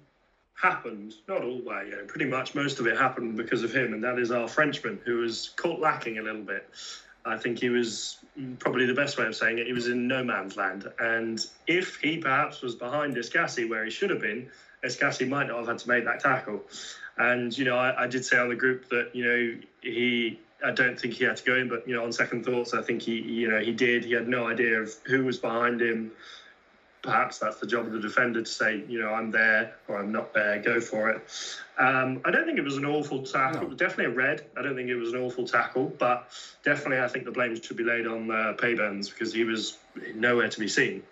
[0.60, 4.04] happened, not all, well, yeah, pretty much most of it happened because of him, and
[4.04, 6.68] that is our Frenchman who was caught lacking a little bit.
[7.24, 8.18] I think he was
[8.58, 9.66] probably the best way of saying it.
[9.66, 13.90] He was in no man's land, and if he perhaps was behind Escassi where he
[13.90, 14.48] should have been,
[14.84, 16.62] Escassi might not have had to make that tackle.
[17.18, 20.70] And you know, I, I did say on the group that you know he I
[20.72, 23.02] don't think he had to go in, but you know, on second thoughts, I think
[23.02, 24.04] he, you know, he did.
[24.04, 26.12] He had no idea of who was behind him.
[27.02, 30.12] Perhaps that's the job of the defender to say, you know, I'm there or I'm
[30.12, 30.60] not there.
[30.60, 31.22] Go for it.
[31.78, 33.68] Um, I don't think it was an awful tackle.
[33.68, 33.74] No.
[33.74, 34.44] Definitely a red.
[34.56, 36.28] I don't think it was an awful tackle, but
[36.62, 39.78] definitely I think the blame should be laid on uh, Peybernes because he was
[40.14, 41.02] nowhere to be seen.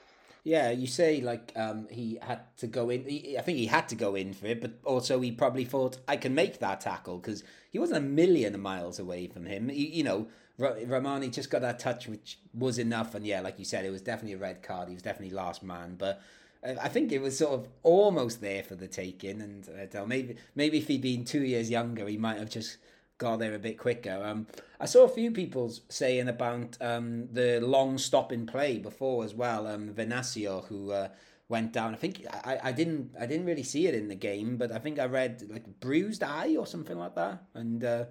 [0.45, 3.05] Yeah, you say like um, he had to go in.
[3.05, 5.99] He, I think he had to go in for it, but also he probably thought
[6.07, 9.69] I can make that tackle because he wasn't a million miles away from him.
[9.69, 10.27] He, you know,
[10.59, 13.15] Rahmani just got that touch, which was enough.
[13.15, 14.89] And yeah, like you said, it was definitely a red card.
[14.89, 16.21] He was definitely last man, but.
[16.67, 20.07] uh, I think it was sort of almost there for the taking, and I know,
[20.07, 22.79] maybe maybe if he'd been two years younger, he might have just
[23.19, 24.23] got there a bit quicker.
[24.25, 24.47] Um,
[24.81, 29.35] I saw a few people saying about um, the long stop in play before as
[29.35, 29.67] well.
[29.67, 31.09] Um, Venasio, who uh,
[31.49, 31.95] went down.
[31.95, 34.79] I think I, I didn't I didn't really see it in the game, but I
[34.79, 38.05] think I read like bruised eye or something like that, and uh,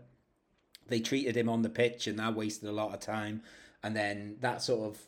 [0.87, 3.41] they treated him on the pitch, and that wasted a lot of time.
[3.83, 4.99] And then that sort of,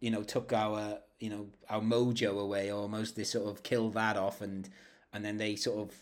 [0.00, 3.16] you know, took our you know our mojo away almost.
[3.16, 4.68] They sort of killed that off, and
[5.12, 5.94] and then they sort of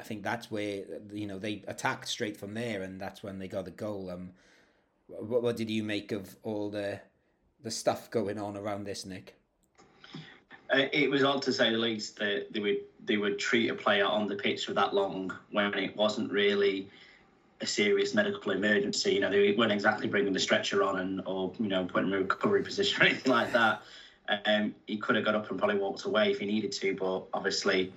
[0.00, 3.48] I think that's where you know they attacked straight from there, and that's when they
[3.48, 4.10] got the goal.
[4.10, 4.30] Um,
[5.06, 7.00] what, what did you make of all the
[7.62, 9.34] the stuff going on around this, Nick?
[10.72, 13.74] Uh, it was odd to say the least that they would they would treat a
[13.74, 16.88] player on the pitch for that long when it wasn't really
[17.60, 19.14] a serious medical emergency.
[19.14, 22.14] You know, they weren't exactly bringing the stretcher on and or you know putting him
[22.14, 23.82] in a recovery position or anything like that.
[24.46, 27.24] Um, he could have got up and probably walked away if he needed to, but
[27.34, 27.92] obviously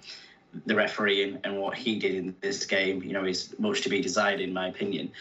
[0.66, 3.90] the referee and, and what he did in this game, you know, is much to
[3.90, 5.12] be desired in my opinion.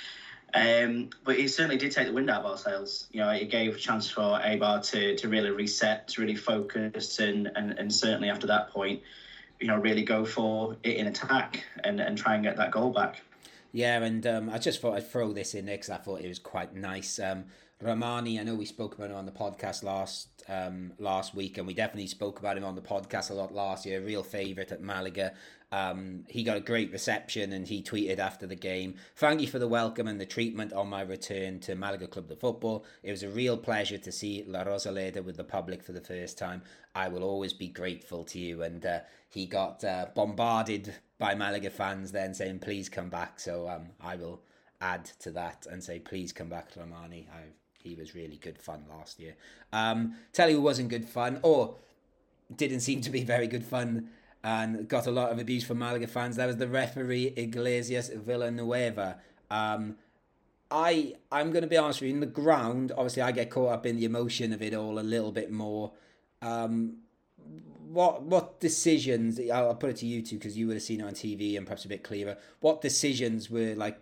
[0.54, 3.08] Um, but it certainly did take the wind out of our sails.
[3.12, 7.18] You know, it gave a chance for Eibar to, to really reset, to really focus,
[7.18, 9.00] and, and, and certainly after that point,
[9.60, 12.90] you know, really go for it in attack and, and try and get that goal
[12.90, 13.22] back.
[13.72, 16.28] Yeah, and um, I just thought I'd throw this in there because I thought it
[16.28, 17.18] was quite nice.
[17.18, 17.46] Um,
[17.82, 21.66] Rahmani, I know we spoke about him on the podcast last um, last week, and
[21.66, 24.00] we definitely spoke about him on the podcast a lot last year.
[24.00, 25.32] Real favourite at Malaga.
[25.72, 29.58] Um, he got a great reception, and he tweeted after the game, "Thank you for
[29.58, 32.84] the welcome and the treatment on my return to Malaga Club de Football.
[33.02, 36.36] It was a real pleasure to see La Rosaleda with the public for the first
[36.36, 36.62] time.
[36.94, 41.70] I will always be grateful to you." And uh, he got uh, bombarded by Malaga
[41.70, 44.42] fans then saying, "Please come back." So um, I will
[44.80, 47.42] add to that and say, "Please come back, Rahmani." I
[47.78, 49.34] he was really good fun last year.
[49.72, 51.76] Um, tell you who wasn't good fun, or
[52.54, 54.10] didn't seem to be very good fun,
[54.42, 56.34] and got a lot of abuse from Malaga fans.
[56.36, 59.18] That was the referee Iglesias Villanueva.
[59.48, 59.96] Um,
[60.72, 62.14] I I'm going to be honest with you.
[62.14, 65.06] In the ground, obviously, I get caught up in the emotion of it all a
[65.14, 65.92] little bit more.
[66.40, 66.96] Um,
[67.92, 69.38] what what decisions?
[69.52, 71.66] I'll, put it to you two because you would have seen it on TV and
[71.66, 72.36] perhaps a bit clearer.
[72.60, 74.00] What decisions were like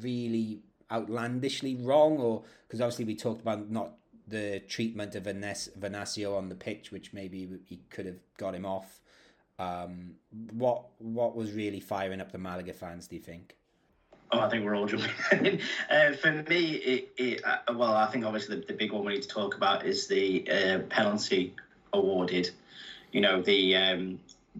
[0.00, 0.60] really
[0.92, 3.92] outlandishly wrong, or because obviously we talked about not
[4.28, 8.66] the treatment of Vanes- Venasio on the pitch, which maybe he could have got him
[8.66, 9.00] off.
[9.58, 10.16] Um,
[10.52, 13.08] what what was really firing up the Malaga fans?
[13.08, 13.56] Do you think?
[14.32, 15.60] Oh, I think we're all jumping.
[15.90, 19.14] uh, for me, it, it uh, well, I think obviously the, the big one we
[19.14, 21.54] need to talk about is the uh, penalty
[21.92, 22.50] awarded.
[23.12, 24.18] You know, the um,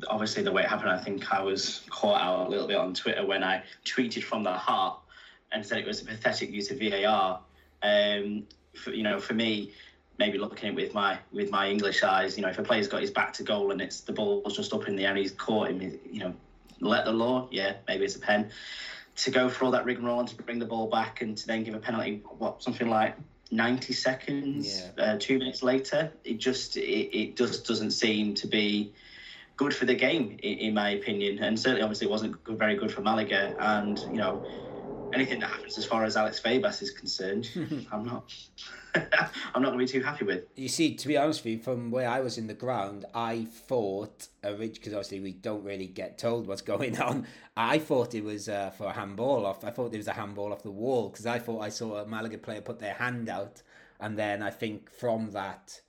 [0.08, 0.90] obviously the way it happened.
[0.90, 4.42] I think I was caught out a little bit on Twitter when I tweeted from
[4.42, 4.98] the heart
[5.52, 7.40] and said it was a pathetic use of VAR.
[7.82, 9.70] Um, for, you know, for me,
[10.18, 12.88] maybe looking at it with my with my English eyes, you know, if a player's
[12.88, 15.18] got his back to goal and it's the ball's just up in the air and
[15.18, 15.80] he's caught him,
[16.10, 16.34] you know,
[16.80, 18.50] let the law, yeah, maybe it's a pen.
[19.16, 21.62] To go for all that rigmarole and to bring the ball back and to then
[21.62, 23.16] give a penalty, what something like
[23.50, 25.04] 90 seconds, Yeah.
[25.04, 28.92] uh, two minutes later, it just it, it just doesn't seem to be
[29.56, 32.76] good for the game, in, in my opinion, and certainly obviously it wasn't good, very
[32.76, 33.54] good for Malaga.
[33.58, 34.42] And you know,
[35.16, 37.48] anything that happens as far as Alex Febas is concerned,
[37.92, 38.32] I'm not,
[38.94, 40.44] I'm not going to be too happy with.
[40.54, 43.46] You see, to be honest with you, from where I was in the ground, I
[43.50, 47.26] thought, a rich because obviously we don't really get told what's going on,
[47.56, 49.64] I thought it was uh, for a handball off.
[49.64, 52.06] I thought it was a handball off the wall because I thought I saw a
[52.06, 53.62] Malaga player put their hand out,
[53.98, 55.80] and then I think from that,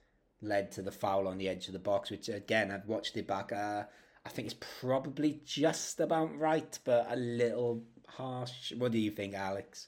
[0.42, 3.28] led to the foul on the edge of the box, which again I've watched it
[3.28, 3.52] back.
[3.52, 3.84] Uh,
[4.26, 8.74] I think it's probably just about right, but a little harsh.
[8.78, 9.88] What do you think, Alex?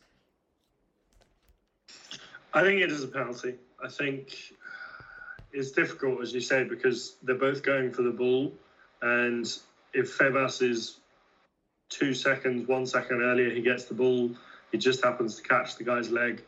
[2.53, 3.55] I think it is a penalty.
[3.83, 4.53] I think
[5.51, 8.53] it's difficult, as you say, because they're both going for the ball,
[9.01, 9.45] and
[9.93, 10.97] if Febas is
[11.89, 14.29] two seconds, one second earlier, he gets the ball.
[14.71, 16.43] He just happens to catch the guy's leg,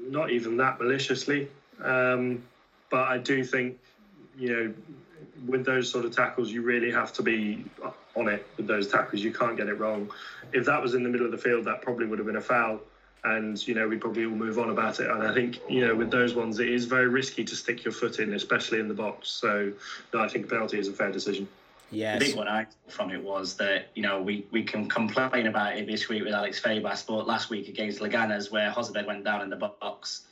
[0.00, 1.48] not even that maliciously.
[1.82, 2.44] Um,
[2.90, 3.78] but I do think,
[4.38, 4.74] you know,
[5.46, 7.64] with those sort of tackles, you really have to be
[8.16, 9.22] on it with those tackles.
[9.22, 10.10] You can't get it wrong.
[10.52, 12.40] If that was in the middle of the field, that probably would have been a
[12.40, 12.80] foul.
[13.24, 15.10] And, you know, we probably all move on about it.
[15.10, 17.92] And I think, you know, with those ones, it is very risky to stick your
[17.92, 19.30] foot in, especially in the box.
[19.30, 19.72] So,
[20.12, 21.48] no, I think a penalty is a fair decision.
[21.90, 22.18] Yeah.
[22.18, 25.76] The big one I from it was that you know we, we can complain about
[25.76, 29.42] it this week with Alex Febas, but last week against Leganes, where Jozabed went down
[29.42, 30.22] in the box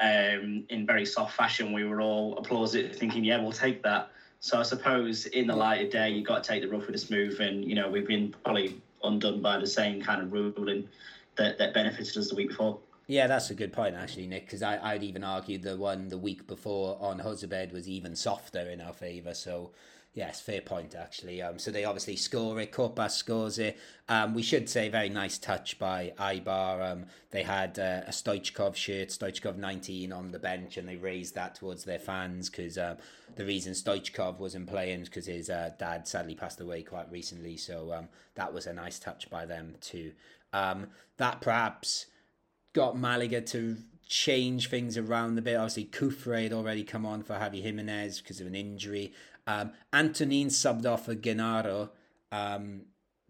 [0.00, 4.10] um, in very soft fashion, we were all applauding, thinking, "Yeah, we'll take that."
[4.40, 6.92] So I suppose in the light of day, you've got to take the rough with
[6.92, 10.88] the smooth, and you know we've been probably undone by the same kind of ruling
[11.36, 12.78] that, that benefited us the week before.
[13.06, 16.46] Yeah, that's a good point, actually, Nick, because I'd even argue the one the week
[16.46, 19.32] before on Jozabed was even softer in our favour.
[19.32, 19.70] So
[20.18, 21.40] Yes, fair point actually.
[21.42, 22.72] Um, so they obviously score it.
[22.72, 23.78] Corpas scores it.
[24.08, 26.90] Um, we should say very nice touch by Eibar.
[26.90, 31.36] Um, they had uh, a Stoichkov shirt, Stoichkov 19 on the bench, and they raised
[31.36, 32.96] that towards their fans because um,
[33.36, 37.56] the reason Stoichkov wasn't playing is because his uh, dad sadly passed away quite recently.
[37.56, 40.10] So um, that was a nice touch by them too.
[40.52, 42.06] Um, that perhaps
[42.72, 43.76] got Malaga to
[44.08, 45.54] change things around a bit.
[45.54, 49.12] Obviously, Cufré had already come on for Javi Jimenez because of an injury.
[49.48, 51.88] Um, Antonin subbed off for Genaro.
[52.30, 52.82] Um,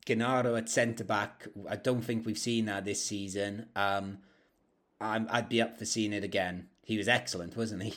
[0.04, 1.46] Genaro at centre back.
[1.70, 3.66] I don't think we've seen that this season.
[3.76, 4.18] Um,
[5.00, 6.66] i would be up for seeing it again.
[6.82, 7.94] He was excellent, wasn't he?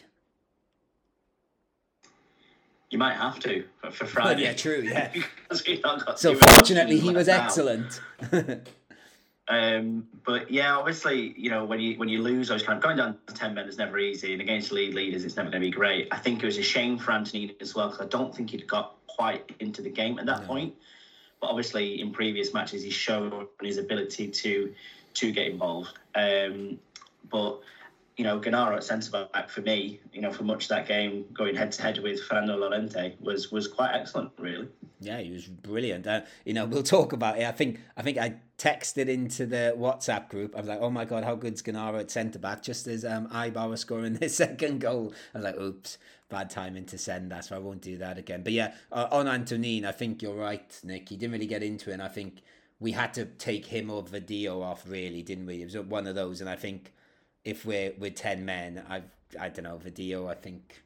[2.91, 4.43] You might have to for, Friday.
[4.43, 4.83] yeah, true.
[4.83, 5.11] Yeah.
[6.15, 7.99] so fortunately, he was excellent.
[9.47, 12.97] Um, but yeah, obviously, you know, when you when you lose those kind of going
[12.97, 15.67] down to ten men is never easy, and against lead leaders, it's never going to
[15.67, 16.07] be great.
[16.11, 18.67] I think it was a shame for Anthony as well because I don't think he'd
[18.67, 20.47] got quite into the game at that no.
[20.47, 20.75] point.
[21.39, 24.73] But obviously, in previous matches, he's shown his ability to
[25.15, 25.97] to get involved.
[26.15, 26.77] Um,
[27.29, 27.59] but
[28.17, 31.25] you know, Genaro at centre back for me, you know, for much of that game,
[31.33, 34.67] going head to head with Fernando Llorente was was quite excellent, really.
[34.99, 36.05] Yeah, he was brilliant.
[36.05, 37.45] Uh, you know, we'll talk about it.
[37.45, 40.55] I think I think I texted into the WhatsApp group.
[40.55, 43.27] I was like, "Oh my god, how good's Genaro at centre back?" Just as um,
[43.29, 45.97] Eibar was scoring their second goal, I was like, "Oops,
[46.29, 48.43] bad timing to send that." So I won't do that again.
[48.43, 51.09] But yeah, uh, on Antonin, I think you're right, Nick.
[51.09, 52.41] He didn't really get into it, and I think
[52.79, 55.61] we had to take him or Vadillo off, really, didn't we?
[55.61, 56.93] It was one of those, and I think
[57.43, 60.29] if we're with ten men, I've I don't know Vadillo.
[60.29, 60.81] I think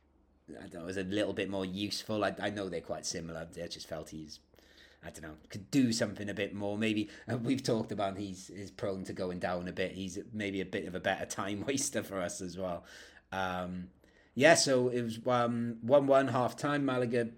[0.49, 2.23] I don't know was a little bit more useful.
[2.23, 3.47] I I know they're quite similar.
[3.61, 4.39] I just felt he's
[5.03, 6.77] I don't know could do something a bit more.
[6.77, 9.93] Maybe uh, we've talked about he's is prone to going down a bit.
[9.93, 12.83] He's maybe a bit of a better time waster for us as well.
[13.31, 13.89] Um,
[14.33, 16.85] yeah, so it was um, one one half time.
[16.85, 17.29] Malaga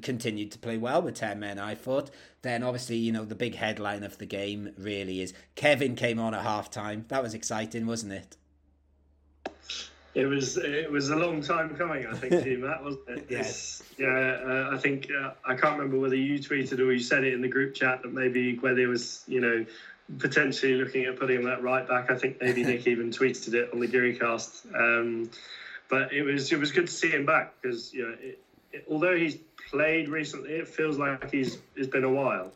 [0.00, 2.10] continued to play well with 10 men, I thought.
[2.42, 6.34] Then, obviously, you know, the big headline of the game really is Kevin came on
[6.34, 7.04] at half time.
[7.08, 8.36] That was exciting, wasn't it?
[10.14, 13.26] It was it was a long time coming, I think, to Matt, wasn't it?
[13.30, 13.82] yes.
[13.96, 17.32] Yeah, uh, I think uh, I can't remember whether you tweeted or you said it
[17.32, 19.64] in the group chat that maybe there was, you know,
[20.18, 22.10] potentially looking at putting him at right back.
[22.10, 24.66] I think maybe Nick even tweeted it on the Geary cast.
[24.74, 25.30] Um,
[25.88, 28.38] but it was it was good to see him back because you know, it,
[28.72, 29.36] it, although he's
[29.70, 32.52] played recently, it feels like he's it's been a while.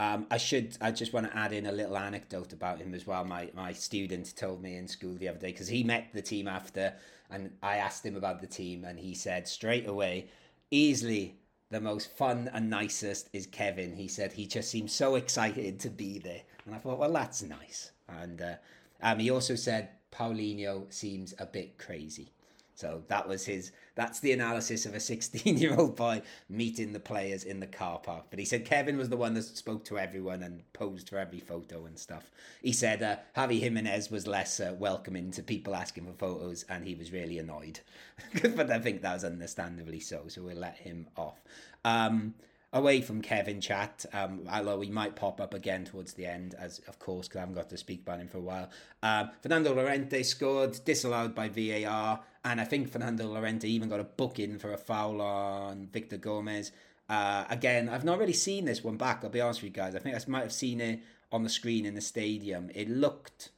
[0.00, 0.76] Um, I should.
[0.80, 3.24] I just want to add in a little anecdote about him as well.
[3.24, 6.46] My my student told me in school the other day because he met the team
[6.46, 6.94] after,
[7.30, 10.28] and I asked him about the team, and he said straight away,
[10.70, 11.36] easily
[11.70, 13.94] the most fun and nicest is Kevin.
[13.96, 17.42] He said he just seemed so excited to be there, and I thought, well, that's
[17.42, 17.90] nice.
[18.08, 18.54] And uh,
[19.02, 22.32] um, he also said Paulinho seems a bit crazy.
[22.78, 23.72] So that was his.
[23.96, 28.26] That's the analysis of a 16-year-old boy meeting the players in the car park.
[28.30, 31.40] But he said Kevin was the one that spoke to everyone and posed for every
[31.40, 32.30] photo and stuff.
[32.62, 36.84] He said uh, Javi Jimenez was less uh, welcoming to people asking for photos, and
[36.84, 37.80] he was really annoyed.
[38.54, 40.28] but I think that was understandably so.
[40.28, 41.42] So we'll let him off.
[41.84, 42.34] Um,
[42.72, 46.80] away from Kevin chat, um, although he might pop up again towards the end, as
[46.86, 48.70] of course, because I haven't got to speak about him for a while.
[49.02, 54.04] Um, Fernando Llorente scored, disallowed by VAR, and I think Fernando Llorente even got a
[54.04, 56.72] booking for a foul on Victor Gomez.
[57.08, 59.94] Uh, again, I've not really seen this one back, I'll be honest with you guys.
[59.94, 62.70] I think I might have seen it on the screen in the stadium.
[62.74, 63.50] It looked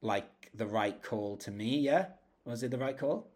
[0.00, 2.06] like the right call to me, yeah?
[2.46, 3.26] Was it the right call?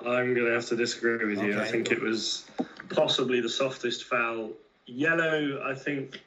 [0.00, 1.60] I'm going to have to disagree with you.
[1.60, 2.46] I think it was
[2.90, 4.50] possibly the softest foul.
[4.86, 6.22] Yellow, I think,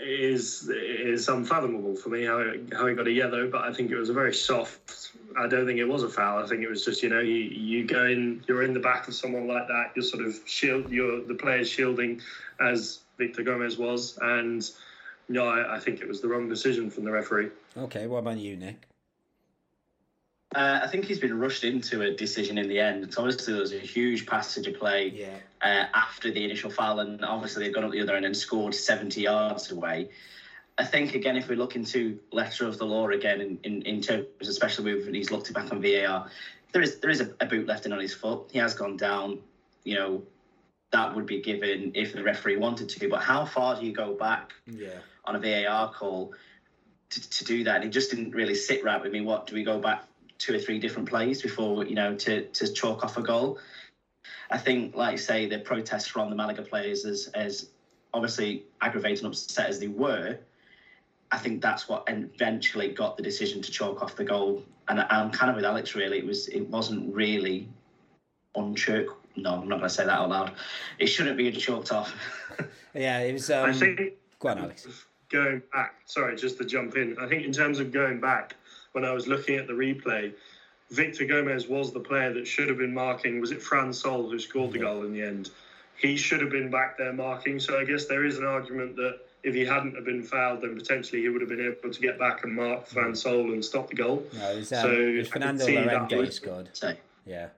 [0.00, 3.48] is is unfathomable for me how how he got a yellow.
[3.48, 5.10] But I think it was a very soft.
[5.38, 6.42] I don't think it was a foul.
[6.42, 9.08] I think it was just you know you you go in, you're in the back
[9.08, 9.92] of someone like that.
[9.94, 10.90] You're sort of shield.
[10.90, 12.20] You're the player's shielding,
[12.60, 14.68] as Victor Gomez was, and
[15.28, 17.50] no, I, I think it was the wrong decision from the referee.
[17.76, 18.86] Okay, what about you, Nick?
[20.54, 23.12] Uh, I think he's been rushed into a decision in the end.
[23.12, 25.36] So obviously there was a huge passage of play Yeah.
[25.60, 28.74] uh, after the initial foul, and obviously they've gone up the other end and scored
[28.74, 30.08] 70 yards away.
[30.78, 34.00] I think again, if we look into letter of the law again, in, in, in
[34.00, 36.28] terms, especially when he's looked back on VAR,
[36.72, 38.48] there is there is a, a boot left in on his foot.
[38.50, 39.38] He has gone down.
[39.84, 40.22] You know,
[40.90, 43.08] that would be given if the referee wanted to.
[43.08, 44.98] But how far do you go back Yeah.
[45.24, 46.32] on a VAR call
[47.10, 47.76] to, to do that?
[47.76, 49.20] And it just didn't really sit right with me.
[49.20, 50.04] What do we go back
[50.38, 53.58] two or three different plays before you know to to chalk off a goal?
[54.50, 57.70] I think, like say, the protests from the Malaga players, as as
[58.12, 60.38] obviously aggravated and upset as they were,
[61.32, 64.62] I think that's what eventually got the decision to chalk off the goal.
[64.88, 65.94] And I- I'm kind of with Alex.
[65.94, 67.68] Really, it was it wasn't really
[68.54, 69.18] unchalk.
[69.36, 70.52] No, I'm not going to say that out loud.
[70.98, 72.14] It shouldn't be chalked off.
[72.96, 73.50] Yeah, it was.
[73.50, 74.00] Um, I think
[74.38, 74.86] Go on, Alex.
[75.28, 77.16] going back, sorry, just to jump in.
[77.18, 78.54] I think in terms of going back,
[78.94, 80.32] when I was looking at the replay,
[80.90, 83.40] Victor Gomez was the player that should have been marking.
[83.40, 85.50] Was it Fran Sol who scored the goal in the end?
[85.96, 87.58] He should have been back there marking.
[87.58, 90.76] So I guess there is an argument that if he hadn't have been fouled, then
[90.76, 93.90] potentially he would have been able to get back and mark Fran Sol and stop
[93.90, 94.24] the goal.
[94.32, 96.70] No, it was, um, So, it was Fernando see that Llorente scored.
[96.72, 96.94] So,
[97.26, 97.48] Yeah.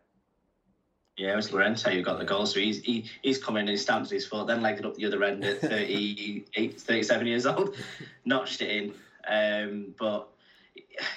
[1.19, 2.45] Yeah, it was Llorente who got the goal.
[2.45, 4.97] So he's he, he's come in and he stamps his foot, then legged it up
[4.97, 7.75] the other end at 38, 37 years old,
[8.25, 8.93] notched it in.
[9.27, 10.29] Um, but,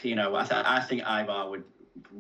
[0.02, 1.64] you know, I, th- I think Eibar would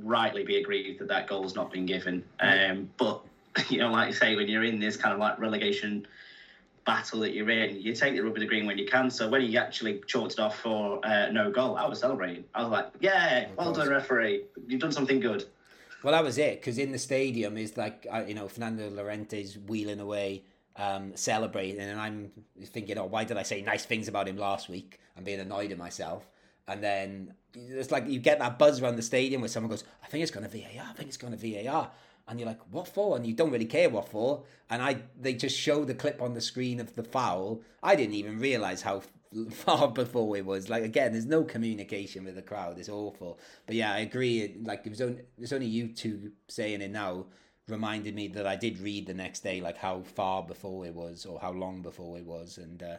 [0.04, 2.24] rightly be aggrieved that that goal's not been given.
[2.40, 3.22] Um, but,
[3.70, 6.08] you know, like you say, when you're in this kind of like relegation
[6.86, 9.10] battle that you're in, you take the rub of the green when you can.
[9.12, 12.46] So when he actually chalked it off for uh, no goal, I was celebrating.
[12.56, 14.46] I was like, yeah, well done, referee.
[14.68, 15.46] You've done something good.
[16.04, 20.00] Well, that was it because in the stadium is like you know Fernando Llorente's wheeling
[20.00, 20.44] away,
[20.78, 22.32] um, celebrating, and I'm
[22.64, 25.00] thinking, oh, why did I say nice things about him last week?
[25.18, 26.28] I'm being annoyed at myself,
[26.70, 30.08] and then it's like you get that buzz around the stadium where someone goes, I
[30.08, 31.92] think it's going to VAR, I think it's going to VAR,
[32.28, 33.16] and you're like, what for?
[33.16, 36.34] And you don't really care what for, and I they just show the clip on
[36.34, 37.62] the screen of the foul.
[37.82, 39.02] I didn't even realize how
[39.52, 40.70] far before it was.
[40.70, 42.78] Like again, there's no communication with the crowd.
[42.78, 43.40] It's awful.
[43.66, 44.56] But yeah, I agree.
[44.64, 47.26] Like it was only it's only you two saying it now
[47.68, 51.26] reminded me that I did read the next day like how far before it was
[51.26, 52.98] or how long before it was, and uh,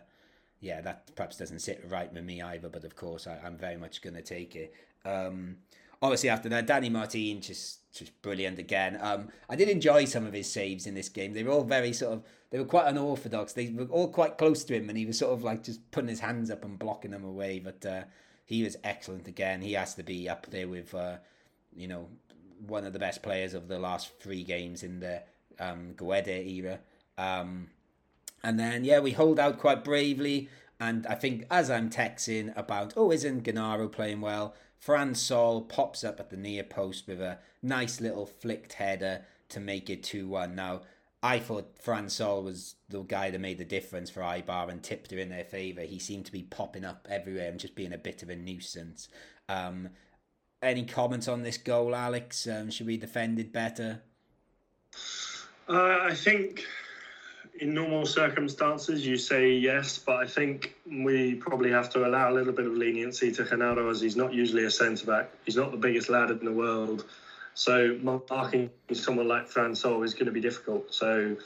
[0.61, 2.69] yeah, that perhaps doesn't sit right with me either.
[2.69, 4.75] But of course, I, I'm very much going to take it.
[5.05, 5.57] Um,
[6.03, 8.99] obviously, after that, Danny Martin just just brilliant again.
[9.01, 11.33] Um, I did enjoy some of his saves in this game.
[11.33, 13.53] They were all very sort of they were quite unorthodox.
[13.53, 16.09] They were all quite close to him, and he was sort of like just putting
[16.09, 17.59] his hands up and blocking them away.
[17.59, 18.03] But uh,
[18.45, 19.63] he was excellent again.
[19.63, 21.17] He has to be up there with uh,
[21.75, 22.09] you know
[22.67, 25.23] one of the best players of the last three games in the
[25.59, 26.81] um, Guede era.
[27.17, 27.69] Um,
[28.43, 30.49] and then yeah, we hold out quite bravely.
[30.79, 34.55] And I think as I'm texting about, oh, isn't Genaro playing well?
[34.79, 39.61] Fran Sol pops up at the near post with a nice little flicked header to
[39.61, 40.55] make it 2 1.
[40.55, 40.81] Now,
[41.23, 45.11] I thought Fran Sol was the guy that made the difference for Eibar and tipped
[45.11, 45.83] her in their favour.
[45.83, 49.09] He seemed to be popping up everywhere and just being a bit of a nuisance.
[49.49, 49.91] Um,
[50.63, 52.47] any comments on this goal, Alex?
[52.47, 54.01] Um, should we defend it better?
[55.69, 56.65] Uh, I think
[57.61, 62.35] in normal circumstances you say yes, but I think we probably have to allow a
[62.35, 65.31] little bit of leniency to Genaro as he's not usually a centre back.
[65.45, 67.05] He's not the biggest lad in the world.
[67.55, 70.95] So marking someone like Fran Sol is going to be difficult.
[70.95, 71.37] So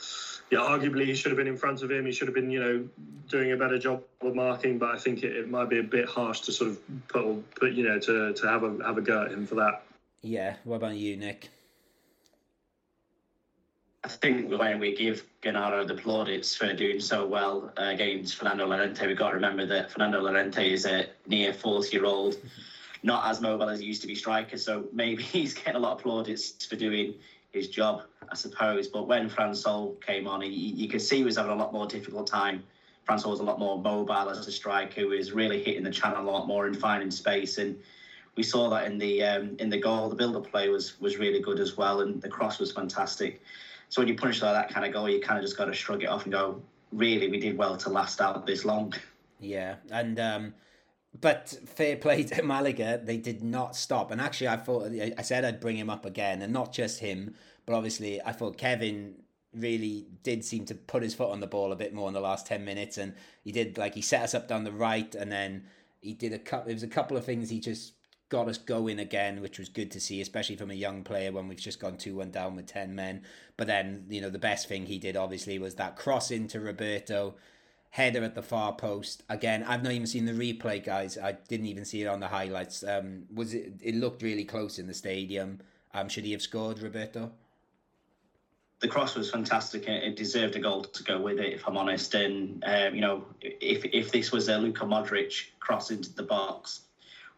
[0.50, 2.06] yeah, arguably he should have been in front of him.
[2.06, 2.88] He should have been, you know,
[3.28, 4.78] doing a better job of marking.
[4.78, 7.72] But I think it, it might be a bit harsh to sort of put, put
[7.72, 9.82] you know, to, to have a have a go at him for that.
[10.22, 10.54] Yeah.
[10.62, 11.48] What about you, Nick?
[14.04, 18.66] I think when we give Genaro the plaudits for doing so well uh, against Fernando
[18.66, 22.36] Llorente, we've got to remember that Fernando Llorente is a near 40 year old,
[23.02, 24.58] not as mobile as he used to be striker.
[24.58, 27.14] So maybe he's getting a lot of plaudits for doing
[27.52, 28.88] his job, I suppose.
[28.88, 31.72] But when Fran Sol came on, he, you could see he was having a lot
[31.72, 32.62] more difficult time.
[33.04, 35.90] Fran Sol was a lot more mobile as a striker, who was really hitting the
[35.90, 37.56] channel a lot more and finding space.
[37.56, 37.74] And
[38.36, 40.10] we saw that in the um, in the goal.
[40.10, 43.40] The build-up play was was really good as well, and the cross was fantastic.
[43.88, 45.72] So when you punish like that kind of goal, you kind of just got to
[45.72, 46.62] shrug it off and go,
[46.92, 48.94] really, we did well to last out this long.
[49.40, 50.54] Yeah, and um,
[51.20, 54.10] but fair play to Malaga, they did not stop.
[54.10, 57.34] And actually, I thought I said I'd bring him up again, and not just him,
[57.66, 59.16] but obviously, I thought Kevin
[59.54, 62.20] really did seem to put his foot on the ball a bit more in the
[62.20, 63.14] last 10 minutes and
[63.44, 65.64] he did like he set us up down the right and then
[66.00, 67.92] he did a couple there was a couple of things he just
[68.34, 71.46] got us going again which was good to see especially from a young player when
[71.46, 73.22] we've just gone 2-1 down with 10 men.
[73.56, 77.36] But then you know the best thing he did obviously was that cross into Roberto
[77.90, 79.22] header at the far post.
[79.28, 81.16] Again I've not even seen the replay guys.
[81.16, 82.82] I didn't even see it on the highlights.
[82.82, 85.60] Um was it it looked really close in the stadium.
[85.94, 87.30] Um should he have scored Roberto?
[88.80, 89.86] The cross was fantastic.
[89.86, 92.14] It deserved a goal to go with it, if I'm honest.
[92.14, 96.80] And um, you know, if if this was a Luka Modric cross into the box,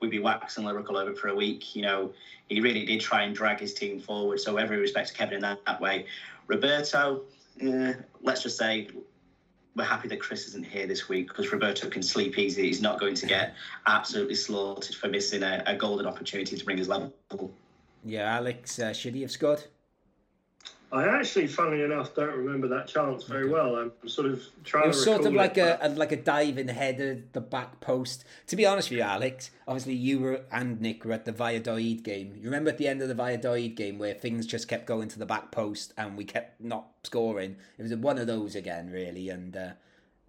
[0.00, 1.74] we'd be waxing lyrical over it for a week.
[1.74, 2.12] You know,
[2.48, 4.40] he really did try and drag his team forward.
[4.40, 6.06] So every respect to Kevin in that, that way.
[6.46, 7.22] Roberto,
[7.66, 7.92] uh,
[8.22, 8.88] let's just say
[9.74, 12.66] we're happy that Chris isn't here this week because Roberto can sleep easy.
[12.66, 13.54] He's not going to get
[13.86, 17.12] absolutely slaughtered for missing a, a golden opportunity to bring his level.
[18.04, 19.64] Yeah, Alex, uh, should he have scored?
[20.92, 23.74] I actually, funnily enough, don't remember that chance very well.
[23.74, 24.84] I'm sort of trying.
[24.84, 28.24] It was sort of like it, a, a, like a diving header, the back post.
[28.46, 32.04] To be honest with you, Alex, obviously you were and Nick were at the Valladolid
[32.04, 32.34] game.
[32.36, 35.18] You remember at the end of the Valladolid game where things just kept going to
[35.18, 37.56] the back post and we kept not scoring.
[37.78, 39.70] It was one of those again, really, and uh,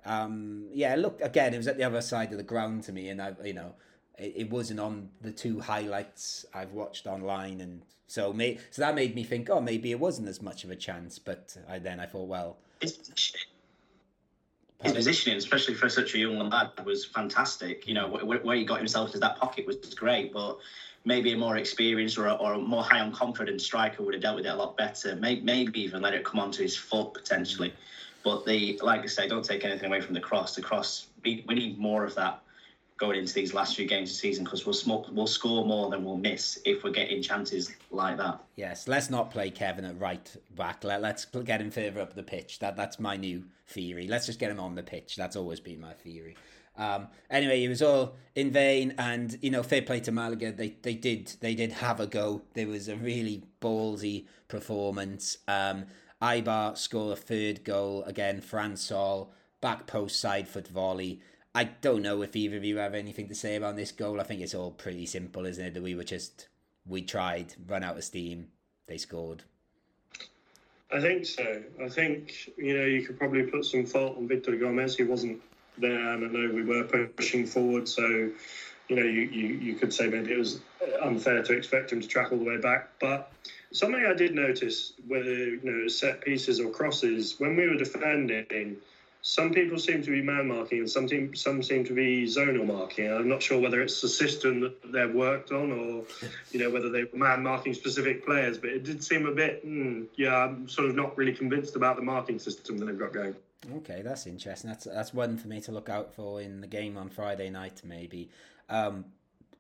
[0.06, 1.54] um, yeah, look again.
[1.54, 3.76] It was at the other side of the ground to me, and I, you know,
[4.18, 8.96] it, it wasn't on the two highlights I've watched online and so may, so that
[8.96, 11.20] made me think, oh, maybe it wasn't as much of a chance.
[11.20, 13.48] But I then I thought, well, his positioning,
[14.82, 17.86] his positioning especially for such a young lad, was fantastic.
[17.86, 20.58] You know, where, where he got himself to that pocket was great, but
[21.04, 24.24] maybe a more experienced or a, or a more high on confidence striker would have
[24.24, 25.18] dealt with it a lot better.
[25.18, 27.74] Maybe, maybe even let it come onto his foot potentially.
[28.24, 30.56] But the like I say, don't take anything away from the cross.
[30.56, 32.42] The cross, we, we need more of that
[32.98, 35.90] going into these last few games of the season because we'll smoke, we'll score more
[35.90, 38.40] than we'll miss if we're getting chances like that.
[38.56, 40.84] Yes, let's not play Kevin at right back.
[40.84, 42.60] Let, let's get him further up the pitch.
[42.60, 44.08] That that's my new theory.
[44.08, 45.16] Let's just get him on the pitch.
[45.16, 46.36] That's always been my theory.
[46.78, 50.52] Um, anyway, it was all in vain, and you know, fair play to Malaga.
[50.52, 52.44] They they did they did have a go.
[52.54, 55.38] There was a really ballsy performance.
[55.48, 55.86] Um,
[56.22, 58.42] Eibar scored a third goal again.
[58.42, 61.20] Fran Sol back post side foot volley.
[61.58, 64.22] I don't know if either of you have anything to say about this goal.
[64.22, 65.74] I think it's all pretty simple, isn't it?
[65.74, 66.50] That we were just
[66.86, 68.50] we tried, run out of steam,
[68.86, 69.42] they scored.
[70.92, 71.64] I think so.
[71.84, 74.98] I think you know you could probably put some fault on Victor Gomez.
[74.98, 75.42] He wasn't
[75.80, 79.92] there, and I know we were pushing forward, so you know you, you, you could
[79.92, 80.60] say maybe it was
[81.02, 82.90] unfair to expect him to track all the way back.
[83.00, 83.32] But
[83.72, 88.78] something I did notice, whether you know set pieces or crosses, when we were defending
[89.28, 92.66] some people seem to be man marking and some team, some seem to be zonal
[92.66, 93.12] marking.
[93.12, 96.06] I'm not sure whether it's the system that they've worked on or
[96.52, 99.68] you know whether they were man marking specific players, but it did seem a bit
[99.68, 100.46] mm, yeah.
[100.46, 103.36] I'm sort of not really convinced about the marking system that they've got going.
[103.76, 104.70] Okay, that's interesting.
[104.70, 107.82] That's that's one for me to look out for in the game on Friday night,
[107.84, 108.30] maybe.
[108.70, 109.04] Um,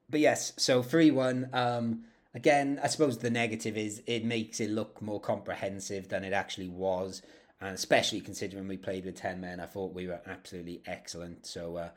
[0.10, 1.50] but yes, so three one.
[1.52, 6.32] Um, again, I suppose the negative is it makes it look more comprehensive than it
[6.32, 7.22] actually was
[7.60, 11.46] and especially considering we played with 10 men, I thought we were absolutely excellent.
[11.46, 11.90] So, uh,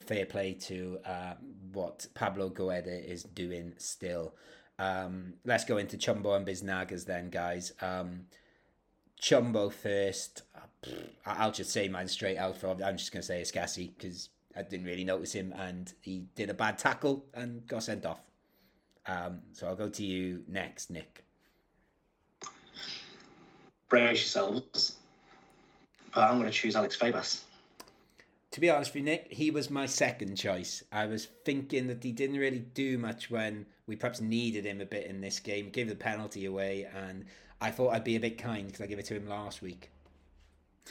[0.00, 1.34] fair play to uh,
[1.72, 4.34] what Pablo Guede is doing still.
[4.78, 7.72] Um, let's go into Chumbo and Biznagas then, guys.
[7.80, 8.26] Um,
[9.20, 10.42] Chumbo first.
[11.24, 12.56] I'll just say mine straight out.
[12.56, 16.26] For I'm just going to say Escassi because I didn't really notice him and he
[16.34, 18.20] did a bad tackle and got sent off.
[19.06, 21.25] Um, so I'll go to you next, Nick
[23.88, 24.96] brace yourselves.
[26.14, 27.42] But I'm going to choose Alex Febas.
[28.52, 30.82] To be honest with you, Nick, he was my second choice.
[30.90, 34.86] I was thinking that he didn't really do much when we perhaps needed him a
[34.86, 35.68] bit in this game.
[35.68, 37.26] Gave the penalty away, and
[37.60, 39.90] I thought I'd be a bit kind because I gave it to him last week.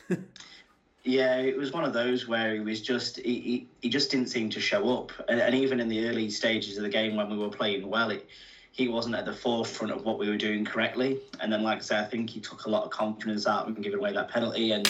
[1.03, 4.27] yeah, it was one of those where he was just he, he, he just didn't
[4.27, 7.29] seem to show up, and, and even in the early stages of the game when
[7.29, 8.27] we were playing well, it
[8.75, 11.17] he wasn't at the forefront of what we were doing correctly.
[11.39, 13.81] And then, like I said, I think he took a lot of confidence out and
[13.81, 14.73] giving away that penalty.
[14.73, 14.87] And,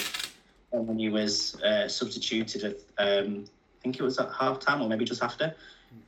[0.72, 4.90] when he was uh, substituted, at, um, I think it was at half time or
[4.90, 5.56] maybe just after,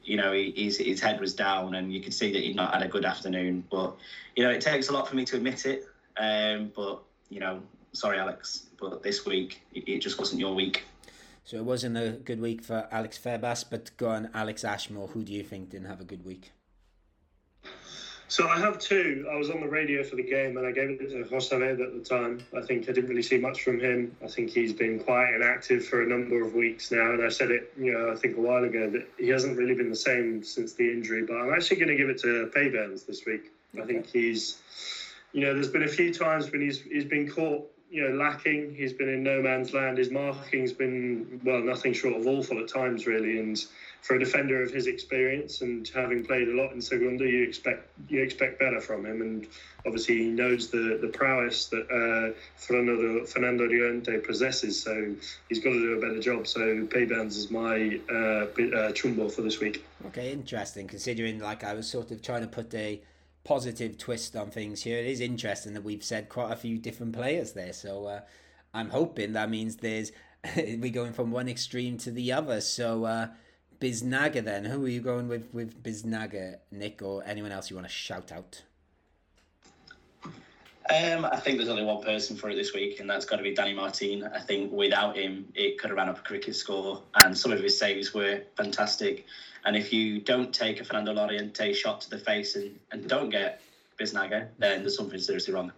[0.03, 2.73] you know, he, his, his head was down and you could see that he'd not
[2.73, 3.63] had a good afternoon.
[3.71, 3.95] But,
[4.35, 5.87] you know, it takes a lot for me to admit it.
[6.17, 7.61] Um, but, you know,
[7.93, 10.83] sorry, Alex, but this week, it, it just wasn't your week.
[11.45, 15.07] So it wasn't a good week for Alex Febas, but go on, Alex Ashmore.
[15.09, 16.51] Who do you think didn't have a good week?
[18.29, 19.25] So I have two.
[19.31, 21.77] I was on the radio for the game and I gave it to José at
[21.77, 22.43] the time.
[22.55, 24.15] I think I didn't really see much from him.
[24.23, 27.13] I think he's been quite inactive for a number of weeks now.
[27.13, 29.75] And I said it, you know, I think a while ago that he hasn't really
[29.75, 31.23] been the same since the injury.
[31.25, 33.51] But I'm actually going to give it to Peybernes this week.
[33.81, 34.61] I think he's,
[35.31, 38.75] you know, there's been a few times when he's he's been caught you know, lacking.
[38.75, 39.97] He's been in no man's land.
[39.97, 43.39] His marking's been well, nothing short of awful at times, really.
[43.39, 43.57] And
[44.01, 47.89] for a defender of his experience and having played a lot in Segunda, you expect
[48.09, 49.21] you expect better from him.
[49.21, 49.47] And
[49.85, 54.81] obviously, he knows the the prowess that uh, Fernando Fernando Llorente possesses.
[54.81, 55.15] So
[55.49, 56.47] he's got to do a better job.
[56.47, 59.85] So Peybernes is my uh, uh, chumbo for this week.
[60.07, 60.87] Okay, interesting.
[60.87, 63.01] Considering like I was sort of trying to put a
[63.47, 64.97] positive twist on things here.
[64.97, 67.71] It is interesting that we've said quite a few different players there.
[67.71, 68.21] So uh,
[68.73, 70.11] I'm hoping that means there's
[70.55, 72.61] we're going from one extreme to the other.
[72.61, 73.27] So uh,
[73.79, 77.87] Biznaga then, who are you going with with Biznaga, Nick, or anyone else you want
[77.87, 78.63] to shout out?
[80.89, 83.43] Um, I think there's only one person for it this week, and that's got to
[83.43, 84.23] be Danny Martin.
[84.23, 87.59] I think without him, it could have ran up a cricket score, and some of
[87.59, 89.25] his saves were fantastic.
[89.65, 93.29] And if you don't take a Fernando Llorente shot to the face and, and don't
[93.29, 93.61] get
[93.99, 95.73] Biznaga, then there's something seriously wrong.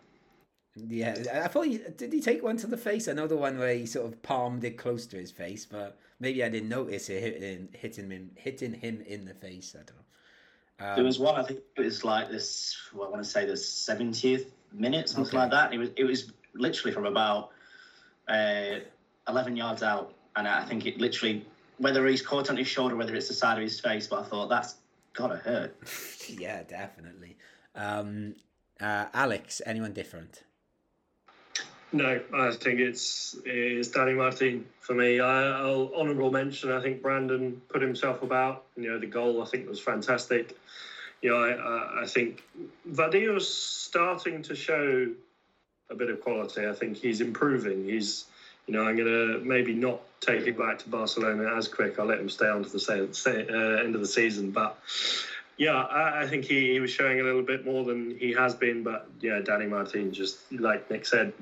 [0.76, 3.08] Yeah, I thought he did he take one to the face?
[3.08, 5.98] I know the one where he sort of palmed it close to his face, but
[6.20, 9.76] maybe I didn't notice it hitting hitting him hitting him in the face.
[9.76, 10.90] I don't know.
[10.90, 11.36] Um, there was one.
[11.36, 12.78] I think it was like this.
[12.94, 15.38] Well, I want to say the seventieth minute, something okay.
[15.38, 15.74] like that.
[15.74, 17.52] It was it was literally from about
[18.28, 18.80] uh,
[19.28, 21.46] eleven yards out, and I think it literally
[21.78, 24.24] whether he's caught on his shoulder, whether it's the side of his face, but I
[24.24, 24.76] thought that's
[25.14, 25.76] gotta hurt.
[26.28, 27.38] yeah, definitely.
[27.74, 28.36] Um,
[28.80, 30.44] uh, Alex, anyone different?
[31.92, 35.20] No, I think it's it's Danny Martin for me.
[35.20, 36.72] I, will honourable mention.
[36.72, 38.66] I think Brandon put himself about.
[38.76, 40.56] You know, the goal I think was fantastic.
[41.22, 42.44] You know, I, I think
[42.90, 45.12] Vadillo's starting to show
[45.90, 46.68] a bit of quality.
[46.68, 47.86] I think he's improving.
[47.86, 48.26] He's
[48.70, 51.98] you know, I'm going to maybe not take it back to Barcelona as quick.
[51.98, 54.52] I'll let him stay on to the uh, end of the season.
[54.52, 54.78] But
[55.60, 58.56] yeah, I, I think he, he, was showing a little bit more than he has
[58.56, 58.82] been.
[58.82, 61.34] But yeah, Danny Martin, just like Nick said,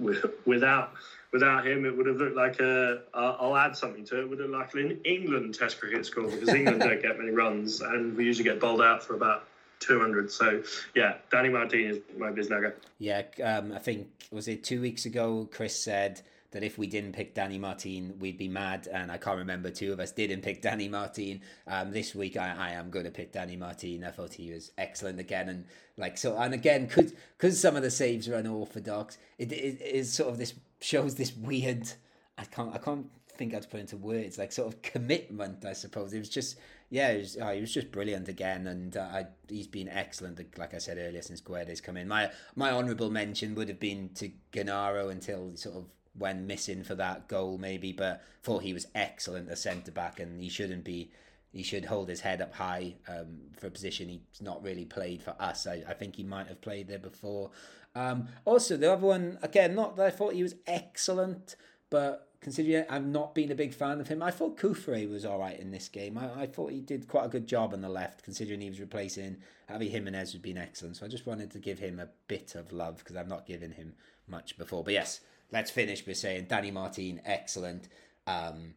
[0.45, 0.93] without
[1.31, 3.03] without him, it would have looked like a.
[3.13, 4.23] I'll add something to it.
[4.23, 7.29] it would have looked like an England Test cricket score because England don't get many
[7.29, 9.45] runs, and we usually get bowled out for about
[9.81, 10.31] 200.
[10.31, 10.63] So,
[10.95, 12.73] yeah, Danny Martin is my Biznaga.
[12.97, 17.13] Yeah, um, I think, was it two weeks ago, Chris said that if we didn't
[17.13, 18.87] pick Danny Martin, we'd be mad.
[18.91, 21.41] And I can't remember two of us didn't pick Danny Martin.
[21.67, 24.03] Um, this week, I, I am going to pick Danny Martin.
[24.03, 25.65] I thought he was excellent again, and
[25.97, 30.13] like so, and again, because because some of the saves are unorthodox, it, it is
[30.13, 31.91] sort of this shows this weird.
[32.37, 35.65] I can't I can't think how to put into words like sort of commitment.
[35.65, 36.57] I suppose it was just
[36.89, 40.39] yeah, it was, oh, he was just brilliant again, and uh, I, he's been excellent.
[40.57, 44.09] Like I said earlier, since Guedes come in, my my honourable mention would have been
[44.15, 45.85] to Genaro until sort of
[46.17, 50.41] when missing for that goal, maybe, but thought he was excellent as centre back, and
[50.41, 51.11] he shouldn't be.
[51.53, 55.23] He should hold his head up high um, for a position he's not really played
[55.23, 55.65] for us.
[55.65, 57.51] I, I think he might have played there before.
[57.95, 61.55] Um, also, the other one again, not that I thought he was excellent,
[61.89, 65.39] but considering I've not been a big fan of him, I thought Cufré was all
[65.39, 66.17] right in this game.
[66.17, 68.79] I, I thought he did quite a good job on the left, considering he was
[68.79, 69.37] replacing
[69.69, 70.97] Javi Jimenez, who'd been excellent.
[70.97, 73.71] So I just wanted to give him a bit of love because I've not given
[73.71, 73.93] him
[74.27, 74.83] much before.
[74.83, 77.87] But yes, let's finish by saying Danny Martin, excellent.
[78.25, 78.75] Um,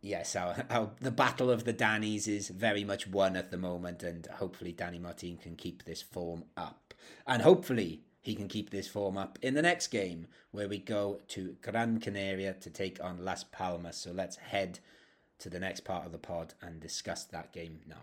[0.00, 4.02] yes, our, our, the battle of the Dannies is very much won at the moment,
[4.02, 6.94] and hopefully Danny Martin can keep this form up,
[7.26, 11.20] and hopefully he can keep this form up in the next game where we go
[11.28, 13.96] to Gran Canaria to take on Las Palmas.
[13.96, 14.80] So let's head
[15.38, 18.02] to the next part of the pod and discuss that game now.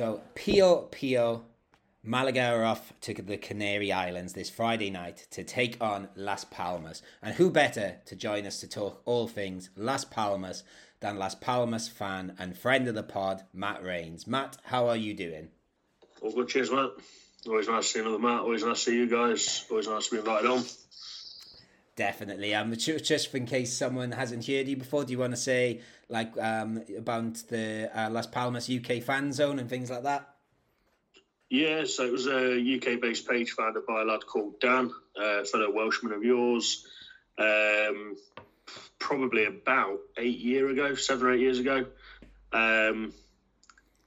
[0.00, 1.44] So Pio Pio
[2.02, 7.02] Malaga are off to the Canary Islands this Friday night to take on Las Palmas.
[7.20, 10.62] And who better to join us to talk all things Las Palmas
[11.00, 14.26] than Las Palmas fan and friend of the pod, Matt Rains.
[14.26, 15.50] Matt, how are you doing?
[16.22, 16.92] All good, cheers, Matt.
[17.46, 18.40] Always nice to see another Matt.
[18.40, 19.66] Always nice to see you guys.
[19.70, 20.64] Always nice to be invited on.
[21.96, 22.54] Definitely.
[22.54, 26.36] Um, just in case someone hasn't heard you before, do you want to say like
[26.38, 30.34] um, about the uh, Las Palmas UK fan zone and things like that?
[31.50, 35.44] Yeah, so it was a UK based page founded by a lad called Dan, a
[35.44, 36.86] fellow Welshman of yours,
[37.38, 38.16] um,
[39.00, 41.86] probably about eight year ago, seven or eight years ago.
[42.52, 43.12] Um,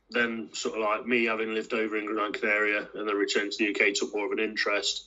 [0.10, 3.58] then sort of like me having lived over in Gran Canaria and then returned to
[3.58, 5.06] the UK took more of an interest.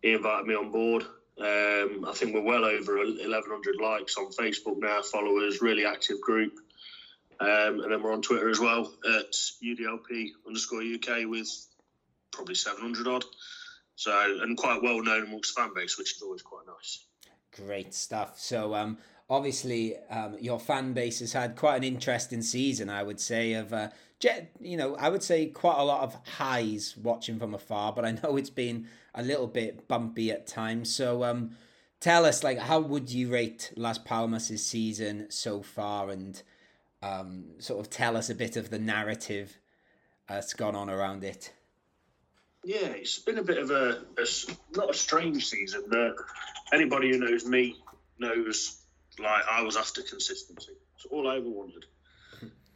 [0.00, 1.04] He invited me on board.
[1.38, 6.52] Um, I think we're well over 1,100 likes on Facebook now, followers, really active group.
[7.40, 11.48] Um, and then we're on Twitter as well at UDLP underscore UK with
[12.30, 13.24] probably 700 odd.
[13.96, 17.04] So, and quite well known amongst fan base, which is always quite nice.
[17.52, 18.38] Great stuff.
[18.38, 23.20] So, um, obviously, um, your fan base has had quite an interesting season, I would
[23.20, 23.88] say, of, uh,
[24.60, 28.12] you know, I would say quite a lot of highs watching from afar, but I
[28.12, 30.94] know it's been a little bit bumpy at times.
[30.94, 31.56] So, um,
[32.00, 36.42] tell us, like, how would you rate Las Palmas' season so far and
[37.02, 39.58] um, sort of tell us a bit of the narrative
[40.28, 41.52] that's gone on around it?
[42.64, 44.26] Yeah, it's been a bit of a, a
[44.74, 45.84] not a strange season.
[45.88, 46.16] But
[46.72, 47.76] anybody who knows me
[48.18, 48.82] knows,
[49.18, 50.72] like I was after consistency.
[50.96, 51.84] It's all I ever wanted,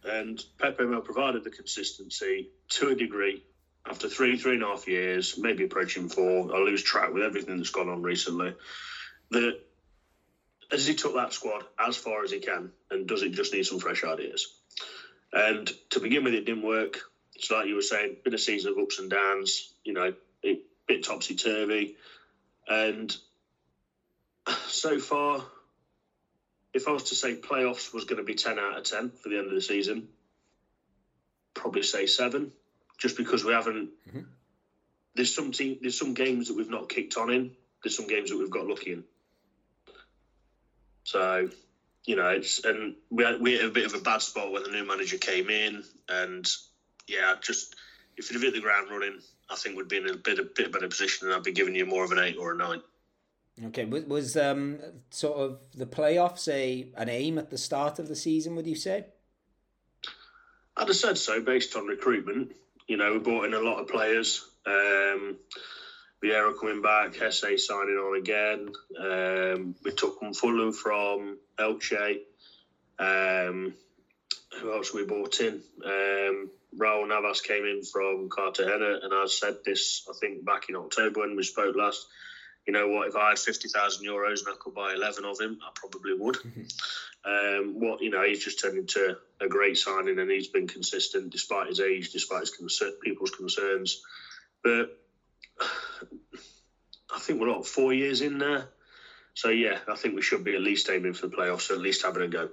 [0.08, 3.42] and Pepe Mel provided the consistency to a degree.
[3.86, 7.56] After three, three and a half years, maybe approaching four, I lose track with everything
[7.56, 8.54] that's gone on recently.
[9.30, 9.54] That
[10.70, 13.64] as he took that squad as far as he can, and does it just need
[13.64, 14.48] some fresh ideas?
[15.32, 17.00] And to begin with, it didn't work.
[17.34, 19.72] It's like you were saying, been a season of ups and downs.
[19.84, 20.12] You know,
[20.44, 21.94] a bit topsy turvy,
[22.66, 23.14] and
[24.68, 25.44] so far,
[26.74, 29.28] if I was to say playoffs was going to be ten out of ten for
[29.28, 30.08] the end of the season,
[31.54, 32.52] probably say seven,
[32.98, 33.90] just because we haven't.
[34.08, 34.20] Mm-hmm.
[35.14, 37.50] There's some team, there's some games that we've not kicked on in.
[37.82, 39.04] There's some games that we've got lucky in.
[41.04, 41.48] So,
[42.04, 44.62] you know, it's and we had, we had a bit of a bad spot when
[44.62, 46.46] the new manager came in, and
[47.06, 47.74] yeah, just
[48.16, 50.42] if you'd have hit the ground running, I think we'd be in a bit a
[50.42, 52.82] bit better position, and I'd be giving you more of an eight or a nine.
[53.66, 54.78] Okay, was, was um
[55.10, 58.54] sort of the playoffs a an aim at the start of the season?
[58.56, 59.06] Would you say?
[60.76, 62.52] I'd have said so, based on recruitment.
[62.86, 64.44] You know, we brought in a lot of players.
[64.64, 65.36] Um,
[66.22, 68.70] Viera coming back, Jesé signing on again.
[68.98, 72.20] Um, we took Mfulu from Elche.
[72.98, 73.74] Um,
[74.60, 75.60] who else we brought in?
[75.84, 80.76] Um, Raul Navas came in from Cartagena, and I said this, I think, back in
[80.76, 82.06] October when we spoke last.
[82.68, 83.08] You know what?
[83.08, 86.12] If I had fifty thousand euros and I could buy eleven of him, I probably
[86.12, 86.36] would.
[87.24, 91.30] um, what you know, he's just turned into a great signing, and he's been consistent
[91.30, 93.98] despite his age, despite his concern, people's concerns.
[94.62, 94.88] But
[95.60, 98.68] I think we're not four years in there,
[99.32, 102.02] so yeah, I think we should be at least aiming for the playoffs, at least
[102.02, 102.48] having a go.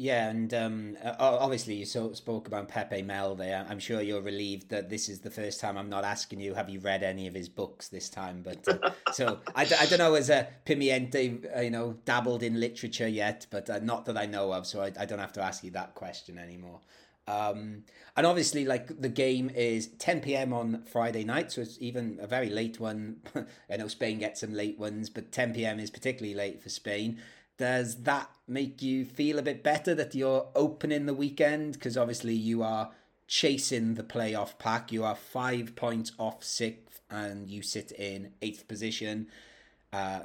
[0.00, 3.66] Yeah, and um, obviously you so, spoke about Pepe Mel there.
[3.68, 6.70] I'm sure you're relieved that this is the first time I'm not asking you, have
[6.70, 8.40] you read any of his books this time?
[8.42, 12.58] But uh, so I, I don't know, as a Pimienta, uh, you know, dabbled in
[12.58, 15.42] literature yet, but uh, not that I know of, so I, I don't have to
[15.42, 16.80] ask you that question anymore.
[17.28, 17.84] Um,
[18.16, 20.54] and obviously, like the game is 10 p.m.
[20.54, 23.16] on Friday night, so it's even a very late one.
[23.70, 25.78] I know Spain gets some late ones, but 10 p.m.
[25.78, 27.20] is particularly late for Spain
[27.60, 31.74] does that make you feel a bit better that you're opening the weekend?
[31.74, 32.90] Because obviously you are
[33.26, 34.90] chasing the playoff pack.
[34.90, 39.26] You are five points off sixth, and you sit in eighth position.
[39.92, 40.20] Uh,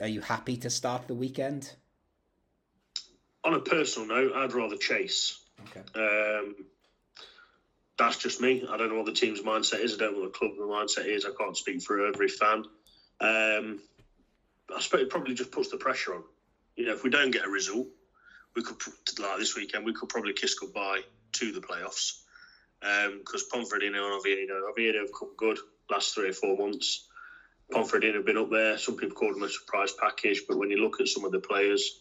[0.00, 1.76] are you happy to start the weekend?
[3.44, 5.40] On a personal note, I'd rather chase.
[5.68, 5.82] Okay.
[5.94, 6.56] Um,
[7.96, 8.66] that's just me.
[8.68, 9.94] I don't know what the team's mindset is.
[9.94, 11.24] I don't know what the club's mindset is.
[11.24, 12.64] I can't speak for every fan.
[13.20, 13.78] Um,
[14.74, 16.24] I suppose it probably just puts the pressure on
[16.78, 17.88] you know, if we don't get a result,
[18.54, 18.76] we could
[19.18, 21.00] like this weekend we could probably kiss goodbye
[21.32, 22.14] to the playoffs
[22.80, 25.58] because um, and Oviedo, Oviedo have come good
[25.90, 27.02] last three or four months.
[27.72, 28.78] Ponferradina have been up there.
[28.78, 31.40] Some people call them a surprise package, but when you look at some of the
[31.40, 31.92] players,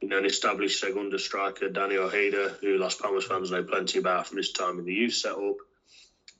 [0.00, 4.26] you know, an established Segunda striker, Danny Ojeda, who Las Palmas fans know plenty about
[4.26, 5.56] from his time in the youth setup.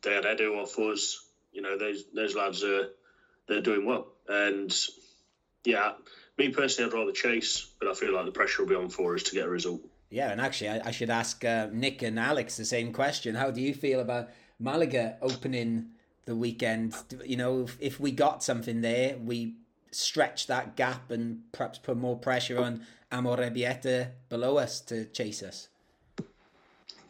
[0.02, 1.18] They had Edu off us.
[1.52, 2.88] You know, those those lads are
[3.46, 4.76] they're doing well, and
[5.64, 5.92] yeah,
[6.38, 9.14] me personally, I'd rather chase, but I feel like the pressure will be on for
[9.14, 9.80] us to get a result.
[10.10, 13.34] Yeah, and actually, I, I should ask uh, Nick and Alex the same question.
[13.34, 15.90] How do you feel about Malaga opening
[16.24, 16.94] the weekend?
[17.24, 19.54] You know, if, if we got something there, we
[19.90, 25.68] stretch that gap and perhaps put more pressure on Amorebieta below us to chase us.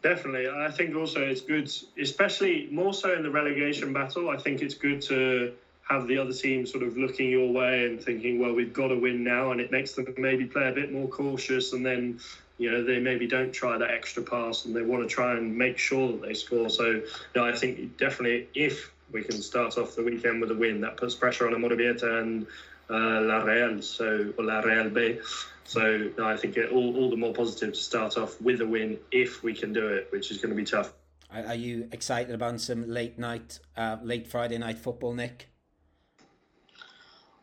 [0.01, 0.47] Definitely.
[0.49, 1.69] I think also it's good,
[2.01, 4.29] especially more so in the relegation battle.
[4.29, 5.53] I think it's good to
[5.89, 8.95] have the other team sort of looking your way and thinking, well, we've got to
[8.95, 12.19] win now, and it makes them maybe play a bit more cautious, and then
[12.57, 15.55] you know they maybe don't try that extra pass, and they want to try and
[15.55, 16.69] make sure that they score.
[16.69, 17.01] So,
[17.35, 20.97] know, I think definitely if we can start off the weekend with a win, that
[20.97, 22.45] puts pressure on Amorebieta and
[22.89, 25.19] uh, La Real, so or La Real B.
[25.63, 28.65] So no, I think it all, all the more positive to start off with a
[28.65, 30.93] win if we can do it, which is going to be tough.
[31.31, 35.48] Are, are you excited about some late night, uh, late Friday night football, Nick?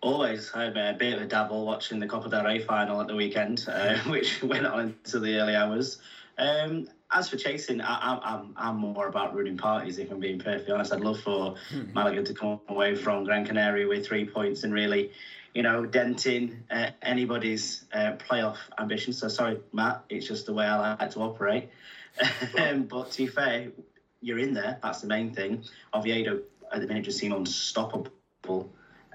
[0.00, 0.52] Always.
[0.54, 3.14] I had a bit of a dabble watching the Copa del Rey final at the
[3.14, 5.98] weekend, uh, which went on into the early hours.
[6.38, 10.74] Um, as for chasing, I, I'm, I'm more about ruining parties, if I'm being perfectly
[10.74, 10.92] honest.
[10.92, 11.92] I'd love for hmm.
[11.92, 15.10] Malaga to come away from Gran Canaria with three points and really,
[15.54, 19.18] you know, denting uh, anybody's uh, playoff ambitions.
[19.18, 21.70] So sorry, Matt, it's just the way I like to operate.
[22.58, 23.68] um, but to be fair,
[24.20, 24.78] you're in there.
[24.82, 25.64] That's the main thing.
[25.94, 26.40] Oviedo
[26.72, 28.10] at the minute just seem unstoppable.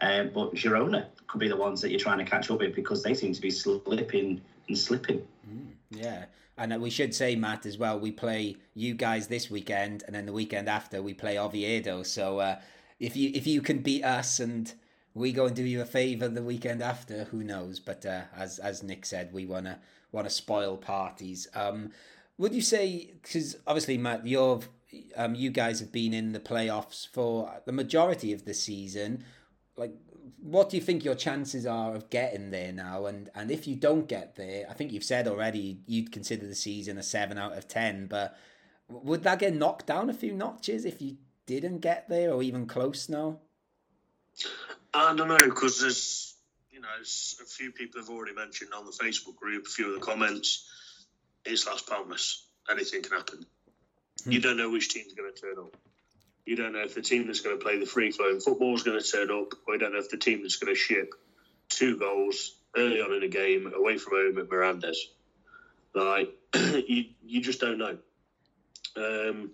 [0.02, 3.04] Uh, but Girona could be the ones that you're trying to catch up with because
[3.04, 5.26] they seem to be slipping and slipping.
[5.48, 6.26] Mm, yeah.
[6.58, 10.26] And we should say, Matt, as well, we play you guys this weekend, and then
[10.26, 12.04] the weekend after we play Oviedo.
[12.04, 12.60] So uh,
[13.00, 14.72] if you if you can beat us and
[15.14, 17.80] we go and do you a favour the weekend after, who knows?
[17.80, 19.80] But uh, as as Nick said, we wanna
[20.12, 21.48] wanna spoil parties.
[21.56, 21.92] Um,
[22.38, 24.62] would you say because obviously, Matt, you're
[25.16, 29.24] um, you guys have been in the playoffs for the majority of the season.
[29.78, 29.94] Like,
[30.42, 33.06] what do you think your chances are of getting there now?
[33.06, 36.56] And and if you don't get there, I think you've said already you'd consider the
[36.56, 38.08] season a seven out of ten.
[38.08, 38.38] But
[38.88, 42.66] would that get knocked down a few notches if you didn't get there, or even
[42.66, 43.40] close now?
[44.94, 46.36] I don't know because there's
[46.72, 50.00] you know a few people have already mentioned on the Facebook group, a few of
[50.00, 50.68] the comments.
[51.46, 52.46] It's Las Palmas.
[52.70, 53.46] Anything can happen.
[54.24, 54.32] Hmm.
[54.32, 55.76] You don't know which team's going to turn up.
[56.46, 58.84] You don't know if the team that's going to play the free flowing football is
[58.84, 61.14] going to turn up, or you don't know if the team that's going to ship
[61.70, 64.98] two goals early on in a game away from home at Mirandés.
[65.94, 67.98] Like you, you just don't know.
[68.96, 69.52] Um,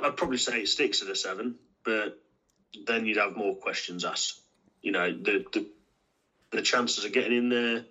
[0.00, 2.16] I'd probably say it sticks at a seven, but
[2.86, 4.40] then you'd have more questions asked.
[4.82, 5.66] You know, the the,
[6.50, 7.84] the chances of getting in there.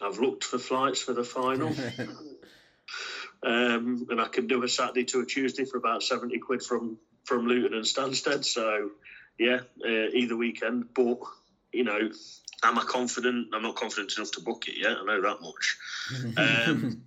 [0.00, 1.74] I've looked for flights for the final.
[3.46, 6.98] Um, and I can do a Saturday to a Tuesday for about 70 quid from,
[7.24, 8.44] from Luton and Stansted.
[8.44, 8.90] So,
[9.38, 10.92] yeah, uh, either weekend.
[10.92, 11.18] But,
[11.72, 12.10] you know,
[12.64, 13.48] am I confident?
[13.54, 14.96] I'm not confident enough to book it yet.
[15.00, 15.76] I know that much.
[16.36, 17.02] Um,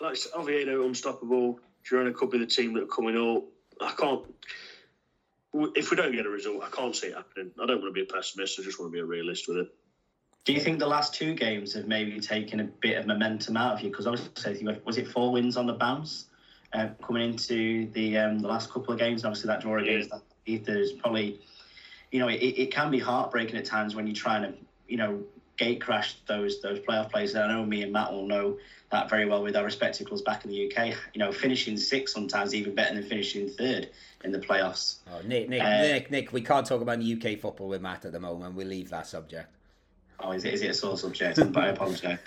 [0.00, 1.60] like Oviedo, unstoppable.
[1.88, 3.44] Girona could be the team that are coming up.
[3.80, 4.22] I can't.
[5.52, 7.50] If we don't get a result, I can't see it happening.
[7.60, 8.58] I don't want to be a pessimist.
[8.58, 9.74] I just want to be a realist with it.
[10.44, 13.74] Do you think the last two games have maybe taken a bit of momentum out
[13.74, 13.90] of you?
[13.90, 16.26] Because obviously, was it four wins on the bounce
[16.72, 19.22] uh, coming into the um, the last couple of games?
[19.22, 21.40] And obviously, that draw against that Ether is probably,
[22.10, 25.22] you know, it, it can be heartbreaking at times when you're trying to, you know,
[25.58, 27.34] gate crash those those playoff players.
[27.34, 28.56] And I know me and Matt will know
[28.90, 30.96] that very well with our respective clubs back in the UK.
[31.12, 33.90] You know, finishing sixth sometimes even better than finishing third
[34.24, 34.96] in the playoffs.
[35.12, 38.12] Oh, Nick, Nick, uh, Nick, Nick, we can't talk about UK football with Matt at
[38.12, 38.54] the moment.
[38.54, 39.50] We leave that subject.
[40.22, 41.38] Oh, is it, is it a sore subject?
[41.52, 42.18] But I apologise.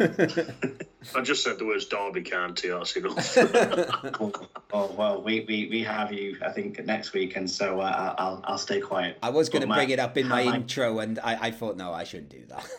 [1.16, 3.38] I just said the words Derby County, that's enough.
[4.74, 8.42] oh, well, we, we, we have you, I think, next week, and so uh, I'll,
[8.46, 9.18] I'll stay quiet.
[9.22, 11.94] I was going to bring it up in my intro, and I, I thought, no,
[11.94, 12.70] I shouldn't do that.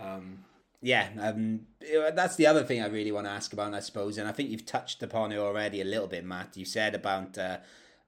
[0.00, 0.38] um,
[0.80, 1.60] yeah, um,
[2.14, 4.50] that's the other thing I really want to ask about, I suppose, and I think
[4.50, 6.56] you've touched upon it already a little bit, Matt.
[6.56, 7.58] You said about uh,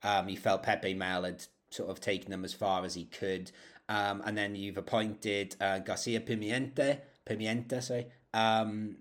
[0.03, 1.45] um, you felt Pepe Mel had
[1.77, 3.51] sort of taken them as far as he could.
[3.89, 8.07] Um, and then you've appointed uh, Garcia Pimienta, Pimienta, sorry.
[8.35, 8.97] Um,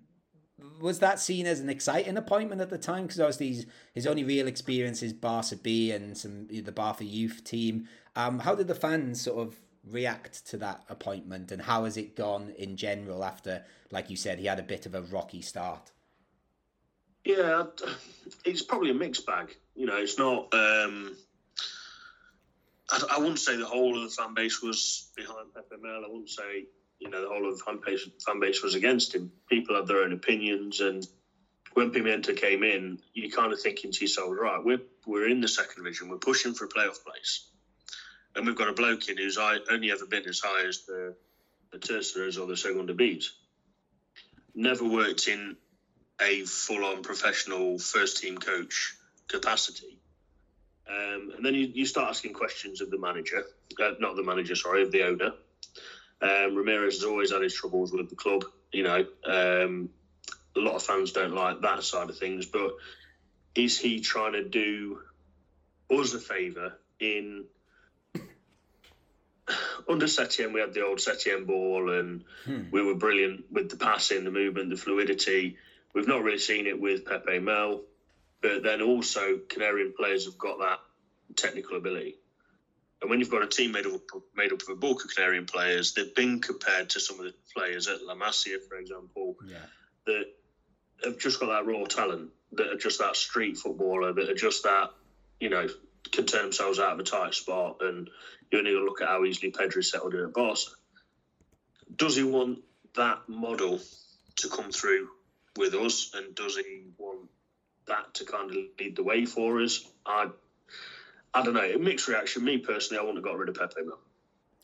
[0.79, 3.03] was that seen as an exciting appointment at the time?
[3.03, 7.43] Because obviously his, his only real experience is Barca B and some the Barca youth
[7.43, 7.87] team.
[8.15, 9.55] Um, how did the fans sort of
[9.89, 14.39] react to that appointment, and how has it gone in general after, like you said,
[14.39, 15.91] he had a bit of a rocky start?
[17.25, 17.63] Yeah,
[18.45, 19.55] it's probably a mixed bag.
[19.75, 20.53] You know, it's not.
[20.53, 21.17] Um,
[22.89, 26.03] I, I, wouldn't say the whole of the fan base was behind Pepe Mel.
[26.05, 26.65] I wouldn't say
[26.99, 27.63] you know the whole of the
[28.25, 29.31] fan base, was against him.
[29.49, 31.05] People had their own opinions, and
[31.73, 35.47] when Pimienta came in, you kind of thinking to yourself, right, we're we're in the
[35.47, 37.49] second division, we're pushing for a playoff place,
[38.35, 41.15] and we've got a bloke in who's only ever been as high as the
[41.71, 43.25] the Terceras or the Segunda Bs.
[44.53, 45.57] Never worked in
[46.21, 48.95] a full-on professional first-team coach
[49.27, 49.94] capacity
[50.89, 53.43] um, and then you, you start asking questions of the manager,
[53.81, 55.31] uh, not the manager, sorry, of the owner.
[56.21, 58.45] Um, Ramirez has always had his troubles with the club.
[58.71, 59.89] You know, um,
[60.55, 62.71] a lot of fans don't like that side of things, but
[63.55, 65.01] is he trying to do
[65.89, 67.45] us a favour in
[69.89, 72.63] under Setien, we had the old Setien ball, and hmm.
[72.71, 75.57] we were brilliant with the passing, the movement, the fluidity.
[75.93, 77.81] We've not really seen it with Pepe Mel.
[78.45, 80.79] But then also, Canarian players have got that
[81.35, 82.19] technical ability.
[83.01, 84.01] And when you've got a team made up
[84.35, 87.33] made up of a bulk of Canarian players, they've been compared to some of the
[87.55, 89.65] players at La Masia, for example, Yeah.
[90.05, 90.25] that
[91.03, 94.61] have just got that raw talent, that are just that street footballer, that are just
[94.63, 94.91] that,
[95.39, 95.67] you know,
[96.11, 97.77] can turn themselves out of a tight spot.
[97.81, 98.07] And
[98.51, 100.69] you only look at how easily Pedri settled in at Barca.
[101.95, 102.59] Does he want
[102.93, 103.81] that model
[104.37, 105.09] to come through
[105.57, 106.11] with us?
[106.13, 107.29] And does he want
[107.87, 109.85] that to kind of lead the way for us?
[110.05, 110.29] I,
[111.33, 111.61] I don't know.
[111.61, 112.43] A mixed reaction.
[112.43, 113.81] Me personally, I wouldn't have got rid of Pepe.
[113.81, 113.91] Okay.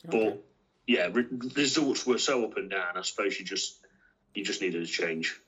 [0.04, 0.44] But
[0.86, 2.96] yeah, re- results were so up and down.
[2.96, 3.76] I suppose you just
[4.34, 5.38] you just needed a change.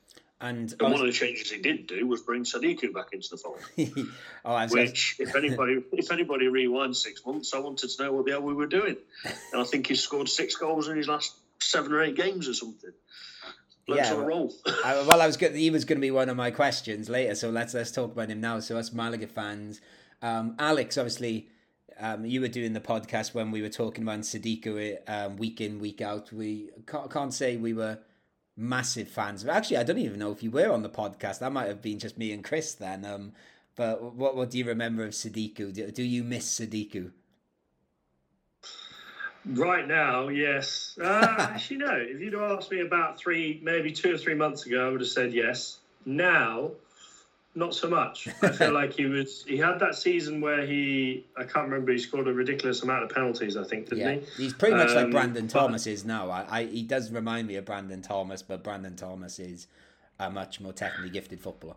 [0.41, 3.37] And And one of the changes he did do was bring Sadiku back into the
[3.37, 3.61] fold.
[4.45, 8.27] oh, was Which, if anybody if anybody rewinds six months, I wanted to know what
[8.27, 8.97] the hell we were doing.
[9.25, 12.55] And I think he scored six goals in his last seven or eight games or
[12.55, 12.93] something.
[13.87, 14.53] Yeah, roll.
[14.85, 15.55] I, well, I was good.
[15.55, 18.31] He was going to be one of my questions later, so let's let's talk about
[18.31, 18.61] him now.
[18.61, 19.81] So, us Malaga fans,
[20.23, 21.49] um, Alex, obviously,
[21.99, 25.79] um, you were doing the podcast when we were talking about Sadiku um, week in
[25.79, 26.33] week out.
[26.33, 27.99] We can't, can't say we were
[28.57, 29.45] massive fans.
[29.47, 31.41] Actually, I don't even know if you were on the podcast.
[31.41, 33.05] That might have been just me and Chris then.
[33.05, 33.33] Um,
[33.77, 35.73] but what what do you remember of Sadiku?
[35.73, 37.13] Do, do you miss Sadiku?
[39.47, 40.97] Right now, yes.
[41.01, 41.93] Uh, actually, no.
[41.97, 45.09] If you'd asked me about three, maybe two or three months ago, I would have
[45.09, 45.79] said yes.
[46.07, 46.71] Now,
[47.55, 48.27] not so much.
[48.43, 49.45] I feel like he was.
[49.47, 51.25] He had that season where he.
[51.37, 51.93] I can't remember.
[51.93, 53.57] He scored a ridiculous amount of penalties.
[53.57, 54.45] I think, didn't Yeah, he?
[54.45, 56.31] he's pretty much like Um, Brandon but- Thomas is now.
[56.31, 59.67] I, I he does remind me of Brandon Thomas, but Brandon Thomas is
[60.19, 61.77] a much more technically gifted footballer.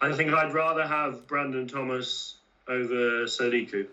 [0.00, 2.36] I think I'd rather have Brandon Thomas
[2.68, 3.86] over Sadiku.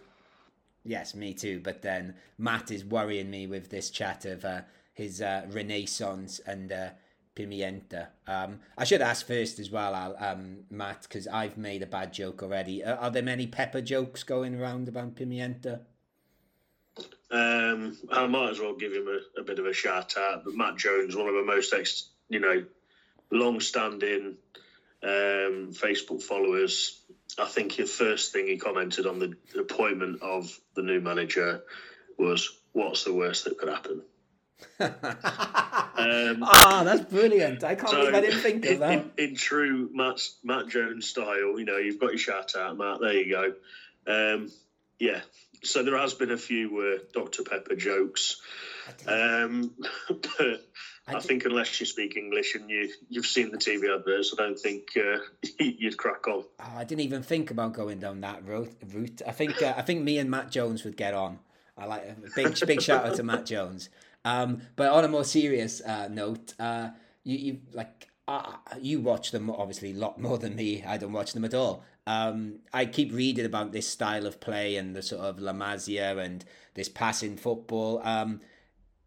[0.85, 1.59] Yes, me too.
[1.61, 4.61] But then Matt is worrying me with this chat of uh,
[4.93, 6.89] his uh, Renaissance and uh,
[7.35, 8.07] Pimienta.
[8.27, 12.13] Um, I should ask first as well, Al, um, Matt, because I've made a bad
[12.13, 12.83] joke already.
[12.83, 15.81] Uh, are there many pepper jokes going around about Pimienta?
[17.31, 20.45] Um, I might as well give him a, a bit of a shout out.
[20.45, 22.63] But Matt Jones, one of the most, ex, you know,
[23.31, 24.37] long-standing
[25.03, 27.01] um, Facebook followers.
[27.39, 31.63] I think the first thing he commented on the appointment of the new manager
[32.17, 34.01] was, "What's the worst that could happen?"
[35.97, 37.63] Um, Ah, that's brilliant.
[37.63, 38.91] I can't So, believe I didn't think of that.
[38.91, 42.99] in, in true Matt Matt Jones style, you know, you've got your shout out, Matt.
[42.99, 43.53] There you go.
[44.35, 44.51] Um,
[44.99, 45.21] yeah.
[45.63, 48.41] So there has been a few uh, Dr Pepper jokes,
[49.07, 49.73] um,
[50.09, 50.63] but
[51.07, 54.41] I I, think unless you speak English and you you've seen the TV adverts, I
[54.41, 55.19] don't think uh,
[55.59, 56.43] you'd crack on.
[56.59, 58.75] Oh, I didn't even think about going down that route.
[58.87, 59.21] route.
[59.27, 61.39] I think uh, I think me and Matt Jones would get on.
[61.77, 63.89] I like a big big shout out to Matt Jones.
[64.23, 66.89] Um, but on a more serious uh, note, uh,
[67.23, 70.83] you you like uh, you watch them obviously a lot more than me.
[70.83, 71.83] I don't watch them at all.
[72.07, 76.23] Um, I keep reading about this style of play and the sort of La Masia
[76.23, 76.45] and
[76.75, 78.01] this passing football.
[78.03, 78.41] Um,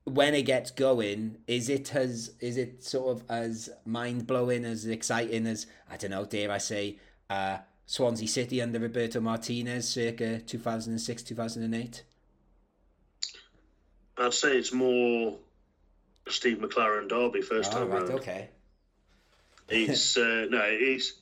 [0.09, 4.87] when it gets going, is it as is it sort of as mind blowing, as
[4.87, 6.97] exciting as I don't know, dare I say,
[7.31, 12.03] uh, Swansea City under Roberto Martinez, circa two thousand and six, two thousand and eight?
[14.17, 15.37] I'd say it's more
[16.29, 18.11] Steve McClaren Derby first Oh, time right, round.
[18.15, 18.49] okay.
[19.69, 21.15] It's uh, no, it's.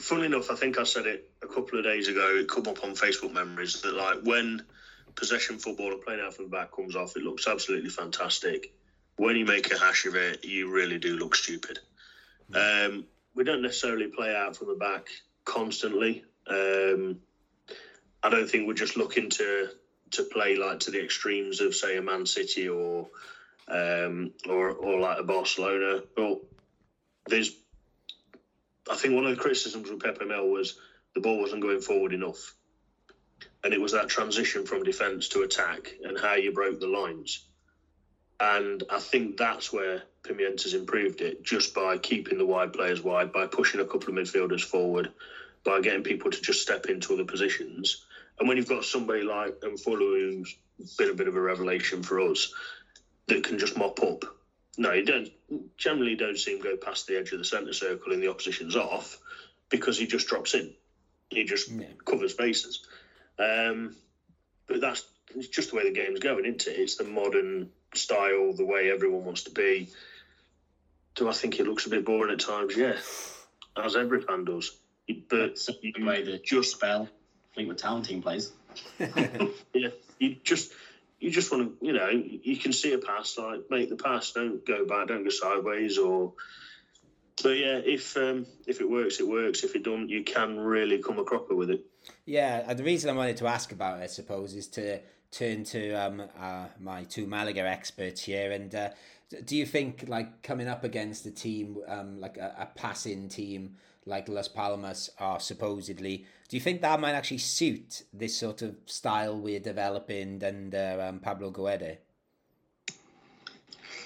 [0.00, 2.36] Funnily enough, I think I said it a couple of days ago.
[2.36, 4.62] It come up on Facebook memories that like when
[5.14, 8.72] possession football and playing out from the back comes off, it looks absolutely fantastic.
[9.16, 11.78] When you make a hash of it, you really do look stupid.
[12.54, 13.04] Um,
[13.34, 15.06] we don't necessarily play out from the back
[15.44, 16.24] constantly.
[16.46, 17.18] Um,
[18.22, 19.68] I don't think we're just looking to
[20.12, 23.08] to play like to the extremes of say a Man City or
[23.68, 26.02] um, or or like a Barcelona.
[26.14, 26.38] But
[27.26, 27.56] there's,
[28.90, 30.76] I think one of the criticisms with Pepe Mel was
[31.14, 32.54] the ball wasn't going forward enough,
[33.64, 37.40] and it was that transition from defence to attack and how you broke the lines.
[38.40, 43.30] And I think that's where Pimienta's improved it, just by keeping the wide players wide,
[43.30, 45.10] by pushing a couple of midfielders forward,
[45.64, 47.98] by getting people to just step into other positions.
[48.38, 50.56] And when you've got somebody like Mfulu, who's
[50.98, 52.48] been a bit of a revelation for us,
[53.28, 54.24] that can just mop up.
[54.76, 55.28] No, you don't.
[55.76, 58.74] Generally, don't see him go past the edge of the centre circle and the opposition's
[58.74, 59.18] off
[59.68, 60.72] because he just drops in.
[61.30, 61.92] He just Yeah.
[62.04, 62.80] covers bases.
[63.42, 63.96] Um,
[64.66, 66.78] but that's it's just the way the game's going, isn't it?
[66.78, 69.88] It's the modern style, the way everyone wants to be.
[71.14, 72.76] Do I think it looks a bit boring at times?
[72.76, 72.96] Yeah,
[73.76, 74.76] as every fan does.
[75.28, 77.08] But That's the way the just spell
[77.54, 78.52] Fleetwood Town team plays.
[78.98, 79.88] yeah,
[80.18, 80.72] you just
[81.18, 84.32] you just want to, you know, you can see a pass, like make the pass,
[84.32, 86.32] don't go back, don't go sideways, or.
[87.42, 89.64] But yeah, if um, if it works, it works.
[89.64, 91.84] If it don't, you can really come a cropper with it.
[92.24, 95.00] Yeah, the reason I wanted to ask about it, I suppose, is to
[95.30, 98.52] turn to um, uh, my two Malaga experts here.
[98.52, 98.90] And uh,
[99.44, 103.76] do you think, like, coming up against a team, um, like a, a passing team
[104.04, 108.76] like Las Palmas are supposedly, do you think that might actually suit this sort of
[108.86, 111.98] style we're developing under um, Pablo Guede?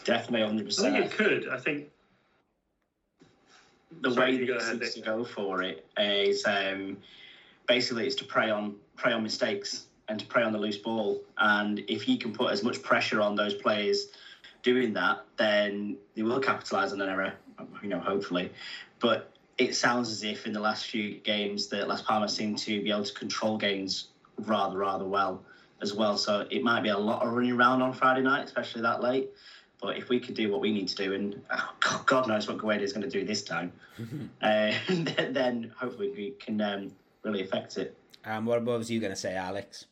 [0.05, 0.85] Definitely, 100%.
[0.85, 1.49] I think it could.
[1.49, 1.91] I think
[4.01, 6.99] the Sorry, way he seems to go for it is um,
[7.67, 11.21] basically it's to prey on prey on mistakes and to prey on the loose ball.
[11.37, 14.09] And if he can put as much pressure on those players
[14.63, 17.35] doing that, then they will capitalise on an error.
[17.83, 18.51] You know, hopefully.
[18.99, 22.83] But it sounds as if in the last few games that Las Palmas seem to
[22.83, 24.09] be able to control games
[24.39, 25.43] rather rather well
[25.81, 26.17] as well.
[26.17, 29.31] So it might be a lot of running around on Friday night, especially that late.
[29.81, 32.59] But if we could do what we need to do, and oh, God knows what
[32.59, 33.73] Guede is going to do this time,
[34.43, 36.93] uh, then hopefully we can um,
[37.27, 37.97] really affect it.
[38.25, 39.87] Um, what, what was you going to say, Alex?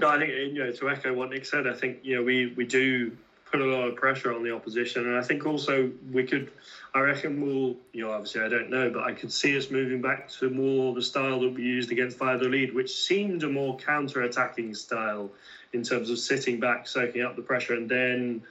[0.00, 1.68] No, I think you know to echo what Nick said.
[1.68, 3.16] I think you know we we do
[3.50, 6.50] put a lot of pressure on the opposition, and I think also we could.
[6.92, 7.76] I reckon we'll.
[7.92, 10.92] You know, obviously I don't know, but I could see us moving back to more
[10.92, 15.30] the style that we used against Valladolid, which seemed a more counter-attacking style
[15.72, 18.42] in terms of sitting back, soaking up the pressure, and then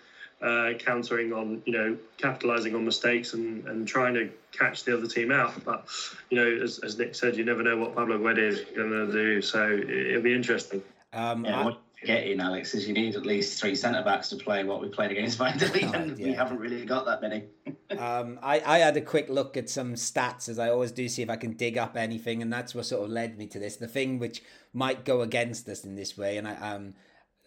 [0.42, 5.08] uh, countering on, you know, capitalising on mistakes and, and trying to catch the other
[5.08, 5.54] team out.
[5.64, 5.88] But,
[6.30, 9.12] you know, as, as Nick said, you never know what Pablo Guede is going to
[9.12, 9.42] do.
[9.42, 10.82] So it, will be interesting.
[11.14, 14.30] Um, yeah, I, what you getting, Alex, is you need at least three centre backs
[14.30, 16.26] to play what we played against Valladolid, oh, and yeah.
[16.26, 17.44] we haven't really got that many.
[18.00, 21.22] um, I, I had a quick look at some stats, as I always do, see
[21.22, 23.76] if I can dig up anything, and that's what sort of led me to this.
[23.76, 24.42] The thing which
[24.74, 26.96] might go against us in this way, and I um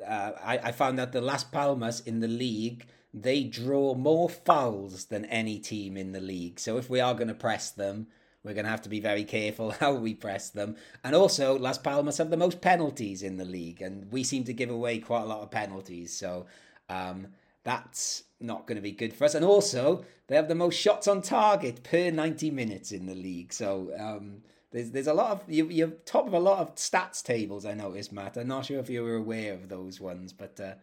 [0.07, 5.05] uh, I, I found out the Las Palmas in the league they draw more fouls
[5.07, 6.59] than any team in the league.
[6.59, 8.09] So if we are going to press them,
[8.43, 10.77] we're going to have to be very careful how we press them.
[11.05, 14.53] And also, Las Palmas have the most penalties in the league, and we seem to
[14.53, 16.13] give away quite a lot of penalties.
[16.13, 16.47] So
[16.89, 17.29] um,
[17.63, 19.35] that's not going to be good for us.
[19.37, 23.53] And also, they have the most shots on target per 90 minutes in the league.
[23.53, 24.43] So um,
[24.75, 27.64] there's there's a lot of you you're top of a lot of stats tables.
[27.64, 28.37] I noticed, Matt.
[28.37, 30.75] I'm not sure if you were aware of those ones, but uh,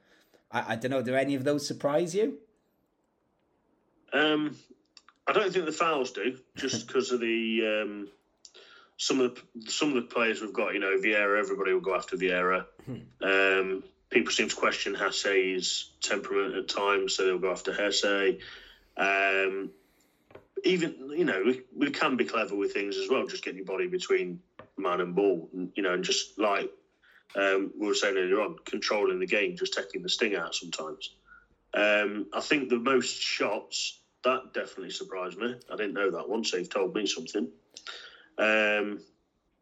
[0.49, 1.01] I, I don't know.
[1.01, 2.37] Do any of those surprise you?
[4.13, 4.55] Um,
[5.27, 8.07] I don't think the fouls do, just because of the um,
[8.95, 10.73] some of the some of the players we've got.
[10.73, 11.37] You know, Viera.
[11.37, 12.65] Everybody will go after Viera.
[12.85, 12.95] Hmm.
[13.21, 18.39] Um, people seem to question Jesé's temperament at times, so they'll go after Hesse.
[18.95, 19.71] Um,
[20.64, 23.28] even you know we, we can be clever with things as well.
[23.28, 24.39] Just get your body between
[24.78, 26.72] man and ball, and, you know, and just like
[27.36, 31.14] um, we were saying earlier on, controlling the game, just taking the sting out sometimes.
[31.74, 35.55] Um, I think the most shots that definitely surprised me.
[35.72, 37.47] I didn't know that one, so you've told me something.
[38.38, 38.99] Um,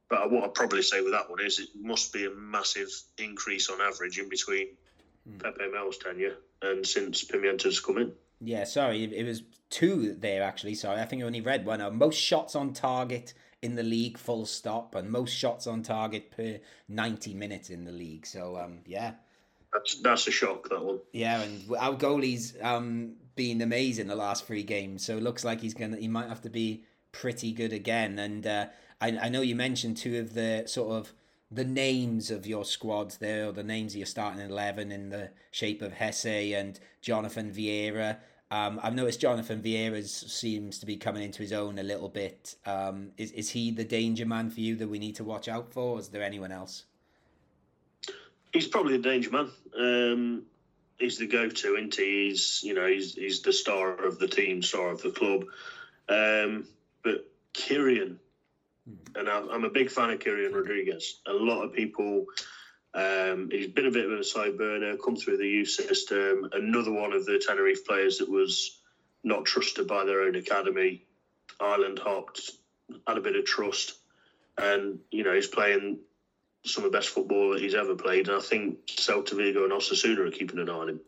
[0.09, 3.69] but what I'd probably say with that one is it must be a massive increase
[3.69, 4.69] on average in between
[5.29, 5.41] mm.
[5.41, 8.13] Pepe Mel's tenure and since Pimienta's come in.
[8.41, 10.75] Yeah, sorry, it was two there actually.
[10.75, 11.81] Sorry, I think I only read one.
[11.81, 16.31] Uh, most shots on target in the league, full stop, and most shots on target
[16.31, 18.25] per ninety minutes in the league.
[18.25, 19.13] So, um, yeah,
[19.73, 20.99] that's that's a shock that one.
[21.11, 25.61] Yeah, and our goalie's um been amazing the last three games, so it looks like
[25.61, 28.19] he's gonna he might have to be pretty good again.
[28.19, 28.67] And uh,
[29.01, 31.13] I I know you mentioned two of the sort of
[31.51, 35.31] the names of your squads there, or the names of your starting eleven in the
[35.51, 38.17] shape of Jesé and Jonathan Viera.
[38.51, 42.55] Um, I've noticed Jonathan Viera seems to be coming into his own a little bit.
[42.65, 45.71] Um, is is he the danger man for you that we need to watch out
[45.71, 45.95] for?
[45.95, 46.85] Or is there anyone else?
[48.53, 49.49] He's probably the danger man.
[49.77, 50.43] Um,
[50.97, 52.29] he's the go-to, isn't he?
[52.29, 55.45] He's you know he's he's the star of the team, star of the club.
[56.07, 56.65] Um,
[57.03, 58.17] but Kirian.
[59.15, 61.19] And I'm a big fan of Kirian Rodriguez.
[61.27, 62.25] A lot of people
[62.93, 66.47] um, he's been a bit of a side burner, come through the youth system.
[66.51, 68.79] Another one of the Tenerife players that was
[69.23, 71.05] not trusted by their own academy.
[71.59, 72.51] Island hopped,
[73.07, 73.93] had a bit of trust,
[74.57, 75.99] and you know he's playing
[76.65, 78.27] some of the best football that he's ever played.
[78.27, 80.99] And I think Celta Vigo and Osasuna are keeping an eye on him.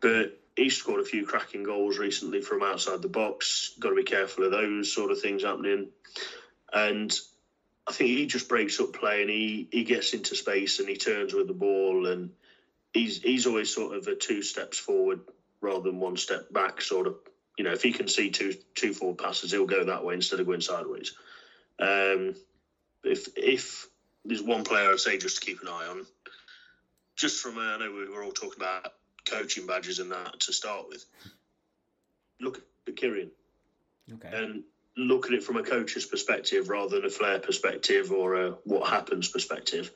[0.00, 3.74] But he's scored a few cracking goals recently from outside the box.
[3.78, 5.90] Got to be careful of those sort of things happening.
[6.72, 7.12] And
[7.86, 10.96] I think he just breaks up play and he, he gets into space and he
[10.96, 12.30] turns with the ball and
[12.92, 15.20] he's he's always sort of a two steps forward
[15.60, 16.80] rather than one step back.
[16.80, 17.16] Sort of,
[17.58, 20.40] you know, if he can see two two forward passes, he'll go that way instead
[20.40, 21.14] of going sideways.
[21.78, 22.34] Um,
[23.02, 23.86] if if
[24.24, 26.06] there's one player I'd say just to keep an eye on,
[27.16, 28.92] just from uh, I know we were all talking about
[29.26, 31.04] coaching badges and that to start with.
[32.40, 33.30] Look at Kirian.
[34.12, 34.30] Okay.
[34.32, 34.64] And
[34.96, 38.88] look at it from a coach's perspective rather than a Flair perspective or a what
[38.88, 39.92] happens perspective.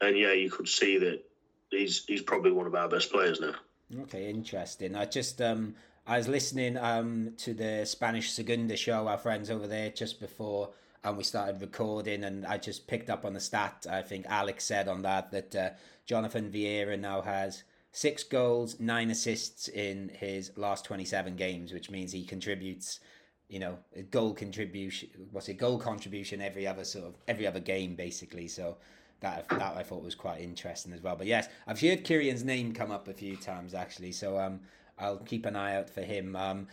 [0.00, 1.24] And yeah, you could see that
[1.70, 3.54] he's he's probably one of our best players now.
[4.02, 4.96] Okay, interesting.
[4.96, 5.74] I just um
[6.06, 10.70] I was listening um to the Spanish Segunda show, our friends over there, just before
[11.04, 13.86] and we started recording, and I just picked up on the stat.
[13.90, 15.70] I think Alex said on that that uh,
[16.06, 17.62] Jonathan Viera now has
[17.92, 23.00] six goals, nine assists in his last twenty-seven games, which means he contributes.
[23.48, 25.10] You know, a goal contribution.
[25.30, 25.54] What's it?
[25.54, 28.48] Goal contribution every other sort of every other game, basically.
[28.48, 28.76] So
[29.20, 31.16] that that I thought was quite interesting as well.
[31.16, 34.12] But yes, I've heard Kirian's name come up a few times actually.
[34.12, 34.60] So um,
[34.98, 36.36] I'll keep an eye out for him.
[36.36, 36.68] Um,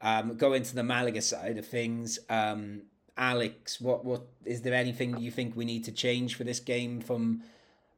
[0.00, 2.18] um, go into the Malaga side of things.
[2.30, 2.82] Um,
[3.16, 7.00] Alex, what what is there anything you think we need to change for this game
[7.00, 7.42] from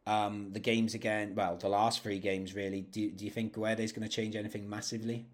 [0.06, 1.34] um, the games again?
[1.34, 2.80] Well, the last three games really.
[2.80, 5.26] Do do you think Guedes going to change anything massively?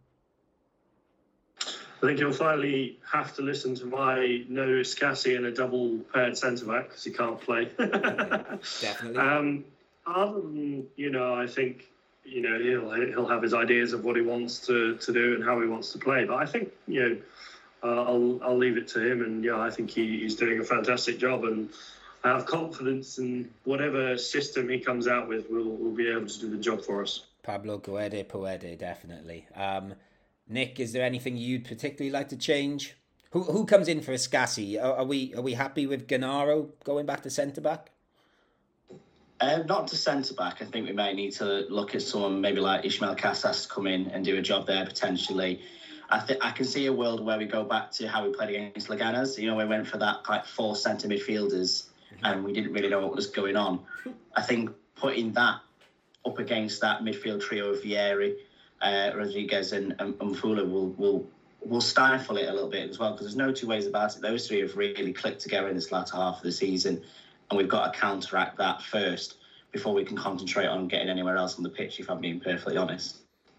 [2.07, 6.39] I think you'll finally have to listen to my no Scassi and a double paired
[6.39, 7.65] centre back because he can't play.
[7.79, 9.17] Definitely.
[9.17, 9.65] Um,
[10.07, 11.87] other than you know, I think
[12.25, 15.43] you know he'll he'll have his ideas of what he wants to, to do and
[15.43, 16.25] how he wants to play.
[16.25, 17.17] But I think you know
[17.83, 20.65] uh, I'll I'll leave it to him, and yeah, I think he, he's doing a
[20.65, 21.71] fantastic job, and
[22.23, 26.39] I have confidence in whatever system he comes out with, we'll we'll be able to
[26.39, 27.27] do the job for us.
[27.43, 29.45] Pablo Guede Puede, definitely.
[29.57, 29.95] Um,
[30.49, 32.97] Nick, is there anything you'd particularly like to change?
[33.31, 34.83] Who who comes in for Escassi?
[34.83, 37.91] Are, are we are we happy with Genaro going back to centre back?
[39.41, 40.63] Uh, not to centre back.
[40.63, 43.87] I think we might need to look at someone maybe like Ismael Casas to come
[43.87, 45.61] in and do a job there potentially.
[46.09, 48.51] I think I can see a world where we go back to how we played
[48.51, 49.37] against Leganes.
[49.37, 52.25] You know, we went for that like four centre midfielders, mm-hmm.
[52.25, 53.81] and we didn't really know what was going on.
[54.35, 55.61] I think putting that
[56.25, 58.35] up against that midfield trio of Viera,
[58.83, 61.27] uh, Rodriguez, and, and, and will will
[61.65, 64.23] will stifle it a little bit as well because there's no two ways about it.
[64.23, 67.03] Those three have really clicked together in this latter half of the season,
[67.51, 69.39] and we've got to counteract that first
[69.73, 72.01] before we can concentrate on getting anywhere else on the pitch.
[72.01, 73.19] If I'm being perfectly honest.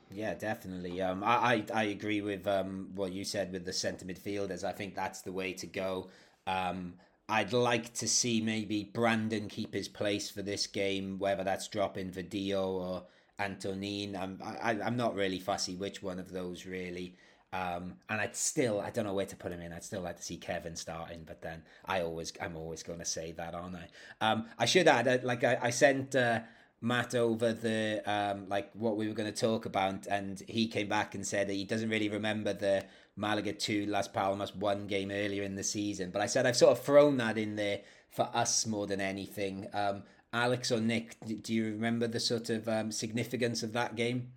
[0.09, 1.01] Yeah, definitely.
[1.01, 4.63] Um, I, I, I agree with um, what you said with the centre midfielders.
[4.63, 6.09] I think that's the way to go.
[6.45, 6.93] Um,
[7.29, 12.11] I'd like to see maybe Brandon keep his place for this game, whether that's dropping
[12.11, 13.03] Vadillo or
[13.39, 14.15] Antonin.
[14.15, 17.15] I'm I, I'm not really fussy which one of those really.
[17.53, 19.71] Um, and I'd still I don't know where to put him in.
[19.71, 23.05] I'd still like to see Kevin starting, but then I always I'm always going to
[23.05, 23.87] say that, aren't I?
[24.21, 26.15] Um, I should add like I, I sent.
[26.15, 26.41] Uh,
[26.79, 30.87] Matt over the um, like what we were going to talk about, and he came
[30.87, 32.85] back and said that he doesn't really remember the
[33.15, 36.11] Malaga two Las Palmas one game earlier in the season.
[36.11, 37.81] But I said I've sort of thrown that in there
[38.11, 39.67] for us more than anything.
[39.73, 40.03] Um,
[40.37, 44.27] Alex or Nick, do you remember the sort of um, significance of that game?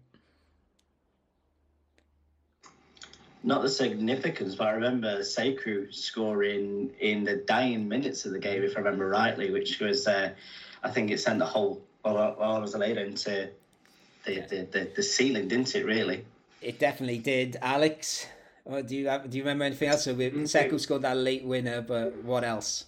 [3.42, 8.62] Not the significance, but I remember Sekou scoring in the dying minutes of the game,
[8.62, 10.30] if I remember rightly, which was, uh,
[10.82, 13.50] I think it sent the whole well, well, I was later into
[14.24, 14.46] the, yeah.
[14.46, 15.84] the, the, the ceiling, didn't it?
[15.84, 16.24] Really,
[16.62, 17.56] it definitely did.
[17.60, 18.26] Alex,
[18.64, 20.04] or do you have, do you remember anything else?
[20.04, 22.86] So we, Sekou scored that late winner, but what else?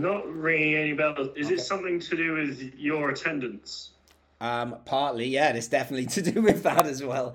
[0.00, 1.30] Not ringing any bells.
[1.36, 1.54] Is okay.
[1.56, 3.90] it something to do with your attendance?
[4.40, 5.52] Um, partly, yeah.
[5.52, 7.34] It's definitely to do with that as well.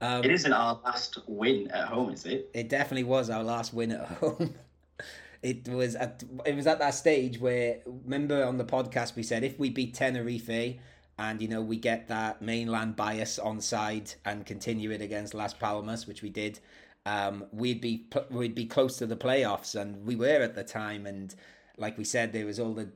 [0.00, 2.50] Um, it isn't our last win at home, is it?
[2.54, 4.54] It definitely was our last win at home
[5.42, 9.42] it was at it was at that stage where remember on the podcast we said
[9.42, 10.78] if we beat Tenerife
[11.18, 15.54] and you know we get that mainland bias on side and continue it against Las
[15.54, 16.58] Palmas, which we did,
[17.06, 21.06] um, we'd be we'd be close to the playoffs, and we were at the time.
[21.06, 21.34] And
[21.76, 22.88] like we said, there was all the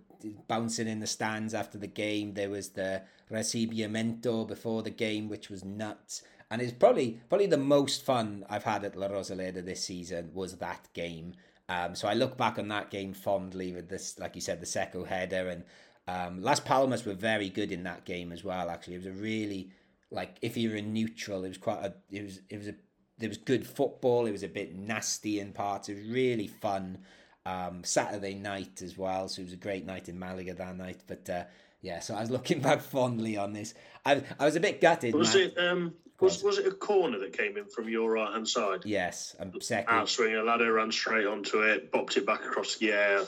[0.49, 2.35] bouncing in the stands after the game.
[2.35, 6.23] There was the recibimiento before the game, which was nuts.
[6.51, 10.59] And it's probably probably the most fun I've had at La Rosaleda this season was
[10.59, 11.35] that game.
[11.69, 14.67] Um, so I look back on that game fondly with this, like you said, the
[14.67, 15.65] Sekou header and
[16.07, 18.71] um, Las Palmas were very good in that game as well.
[18.71, 19.71] Actually, it was a really
[20.11, 22.75] like if you were in neutral, it was quite a it was it was a
[23.19, 24.27] there was good football.
[24.27, 25.89] It was a bit nasty in parts.
[25.89, 26.99] It was really fun.
[27.47, 31.01] Um, Saturday night as well, so it was a great night in Malaga that night.
[31.07, 31.45] But uh,
[31.81, 33.75] yeah, so I was looking back fondly on this.
[34.05, 35.15] I I was a bit gutted.
[35.15, 35.45] Was Matt.
[35.45, 38.81] it um was was it a corner that came in from your right hand side?
[38.85, 39.93] Yes, and second.
[39.95, 42.81] Outswing, a ladder ran straight onto it, bopped it back across.
[42.81, 43.25] Yeah,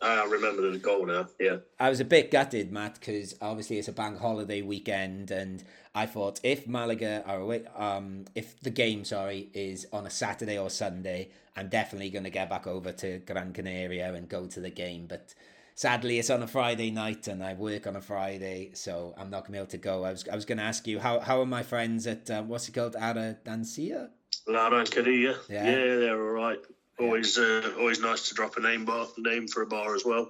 [0.00, 1.26] I remember the goal now.
[1.40, 5.64] Yeah, I was a bit gutted, Matt, because obviously it's a bank holiday weekend, and
[5.94, 10.58] I thought if Malaga are away, um, if the game, sorry, is on a Saturday
[10.58, 14.60] or Sunday, I'm definitely going to get back over to Gran Canaria and go to
[14.60, 15.34] the game, but
[15.74, 19.44] sadly it's on a Friday night and I work on a Friday, so I'm not
[19.44, 20.04] gonna be able to go.
[20.04, 22.68] I was I was gonna ask you how how are my friends at uh, what's
[22.68, 24.10] it called Ara Dancia?
[24.46, 25.36] La Rancheria.
[25.48, 25.64] Yeah.
[25.64, 26.58] yeah, they're all right.
[26.98, 30.28] Always, uh, always nice to drop a name bar, name for a bar as well.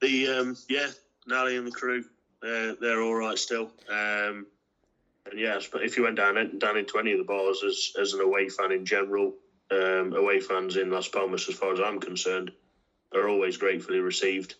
[0.00, 0.88] The um, yeah,
[1.28, 2.04] Nally and the crew,
[2.42, 3.70] they're, they're all right still.
[3.88, 4.46] Um, and
[5.34, 8.20] yes, but if you went down down into any of the bars as as an
[8.20, 9.34] away fan in general,
[9.70, 12.50] um, away fans in Las Palmas, as far as I'm concerned,
[13.14, 14.54] are always gratefully received.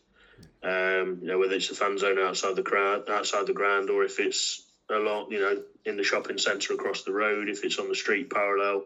[0.63, 4.05] Um, you know, whether it's the fan zone outside the crowd, outside the ground, or
[4.05, 7.79] if it's a lot, you know, in the shopping centre across the road, if it's
[7.79, 8.85] on the street parallel,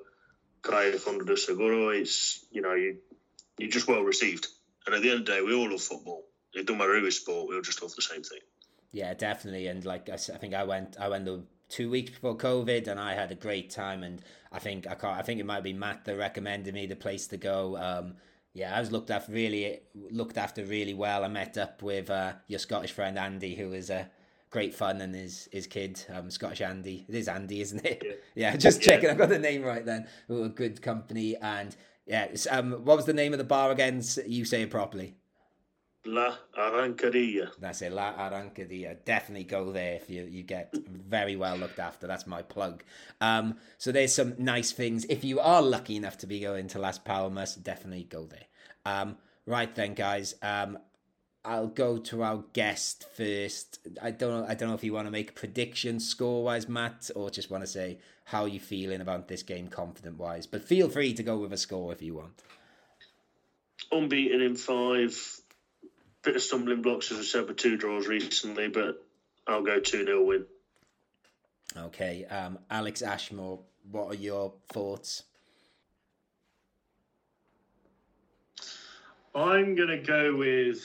[0.62, 2.98] Calle Fondo de Seguro, it's you know, you
[3.58, 4.46] you're just well received.
[4.86, 6.24] And at the end of the day, we all love football.
[6.52, 8.40] It don't matter who is sport, we all just love the same thing.
[8.92, 9.68] Yeah, definitely.
[9.68, 13.00] And like I, I think I went, I went the two weeks before COVID, and
[13.00, 14.02] I had a great time.
[14.02, 14.22] And
[14.52, 17.26] I think I can't, I think it might be Matt that recommended me the place
[17.28, 17.76] to go.
[17.76, 18.14] Um,
[18.54, 19.80] yeah, I was looked after really
[20.10, 21.24] looked after really well.
[21.24, 24.04] I met up with uh, your Scottish friend Andy, who was uh,
[24.50, 27.06] great fun, and his his kid, um, Scottish Andy.
[27.08, 28.02] It is Andy, isn't it?
[28.04, 28.12] Yeah,
[28.52, 29.08] yeah just checking.
[29.08, 30.06] I've got the name right then.
[30.28, 31.74] Were good company, and
[32.06, 32.28] yeah.
[32.50, 34.02] Um, what was the name of the bar again?
[34.26, 35.16] You say it properly.
[36.04, 37.50] La Arrancadia.
[37.60, 38.96] That's it, La Arrancadia.
[39.04, 42.06] Definitely go there if you, you get very well looked after.
[42.06, 42.82] That's my plug.
[43.20, 45.04] Um, so there's some nice things.
[45.08, 48.46] If you are lucky enough to be going to Las Palmas, definitely go there.
[48.84, 49.16] Um,
[49.46, 50.34] right then, guys.
[50.42, 50.78] Um,
[51.44, 53.80] I'll go to our guest first.
[54.00, 54.46] I don't know.
[54.48, 57.50] I don't know if you want to make a prediction score wise, Matt, or just
[57.50, 60.46] want to say how you feeling about this game, confident wise.
[60.46, 62.42] But feel free to go with a score if you want.
[63.90, 65.41] Unbeaten in five
[66.22, 69.04] bit of stumbling blocks, as I said, with two draws recently, but
[69.46, 70.46] I'll go 2 0 win.
[71.76, 72.24] Okay.
[72.26, 75.24] Um, Alex Ashmore, what are your thoughts?
[79.34, 80.84] I'm going to go with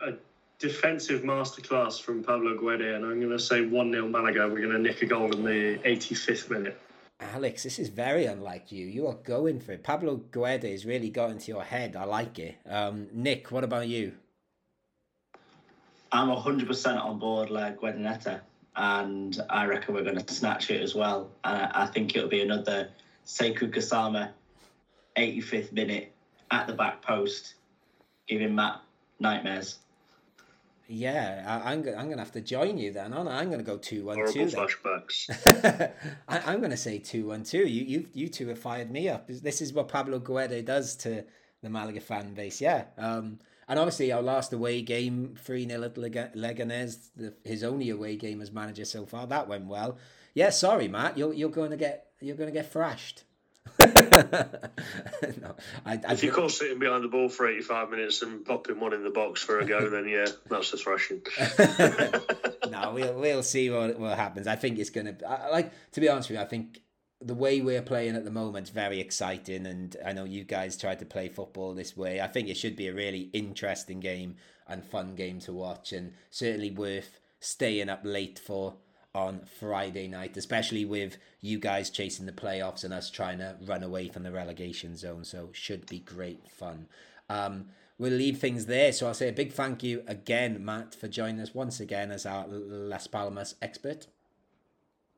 [0.00, 0.14] a
[0.58, 4.48] defensive masterclass from Pablo Guede, and I'm going to say 1 0 Malaga.
[4.48, 6.80] We're going to nick a goal in the 85th minute.
[7.18, 8.86] Alex, this is very unlike you.
[8.86, 9.82] You are going for it.
[9.82, 11.96] Pablo Guede has really got into your head.
[11.96, 12.56] I like it.
[12.68, 14.12] Um, Nick, what about you?
[16.12, 18.40] I'm 100% on board like Guadineta,
[18.76, 21.30] and I reckon we're going to snatch it as well.
[21.44, 22.90] And I think it'll be another
[23.26, 24.30] Sekou Gassama
[25.16, 26.12] 85th minute
[26.50, 27.54] at the back post,
[28.28, 28.80] giving Matt
[29.18, 29.78] nightmares.
[30.88, 33.12] Yeah, I, am I'm, I'm gonna have to join you then.
[33.12, 34.46] I'm, I'm gonna go two one two.
[34.46, 35.90] flashbacks.
[36.28, 37.66] I, am gonna say two one two.
[37.66, 39.26] You you you two have fired me up.
[39.26, 41.24] This is what Pablo Guede does to
[41.62, 42.60] the Malaga fan base.
[42.60, 42.84] Yeah.
[42.96, 48.16] Um, and obviously, our last away game, 3 0 at Leganés, the, his only away
[48.16, 49.98] game as manager so far, that went well.
[50.34, 53.24] Yeah, sorry, Matt, you're, you're going to get you're going to get thrashed.
[53.80, 58.80] no, I, I if you call sitting behind the ball for 85 minutes and popping
[58.80, 61.22] one in the box for a go, then yeah, that's a thrashing.
[62.70, 64.46] no, we'll, we'll see what, what happens.
[64.46, 66.80] I think it's going to, like, to be honest with you, I think
[67.20, 70.76] the way we're playing at the moment is very exciting and I know you guys
[70.76, 72.20] tried to play football this way.
[72.20, 74.36] I think it should be a really interesting game
[74.68, 78.74] and fun game to watch and certainly worth staying up late for
[79.14, 83.82] on Friday night, especially with you guys chasing the playoffs and us trying to run
[83.82, 85.24] away from the relegation zone.
[85.24, 86.86] So should be great fun.
[87.30, 88.92] Um, we'll leave things there.
[88.92, 92.26] So I'll say a big thank you again, Matt, for joining us once again as
[92.26, 94.06] our Las Palmas expert.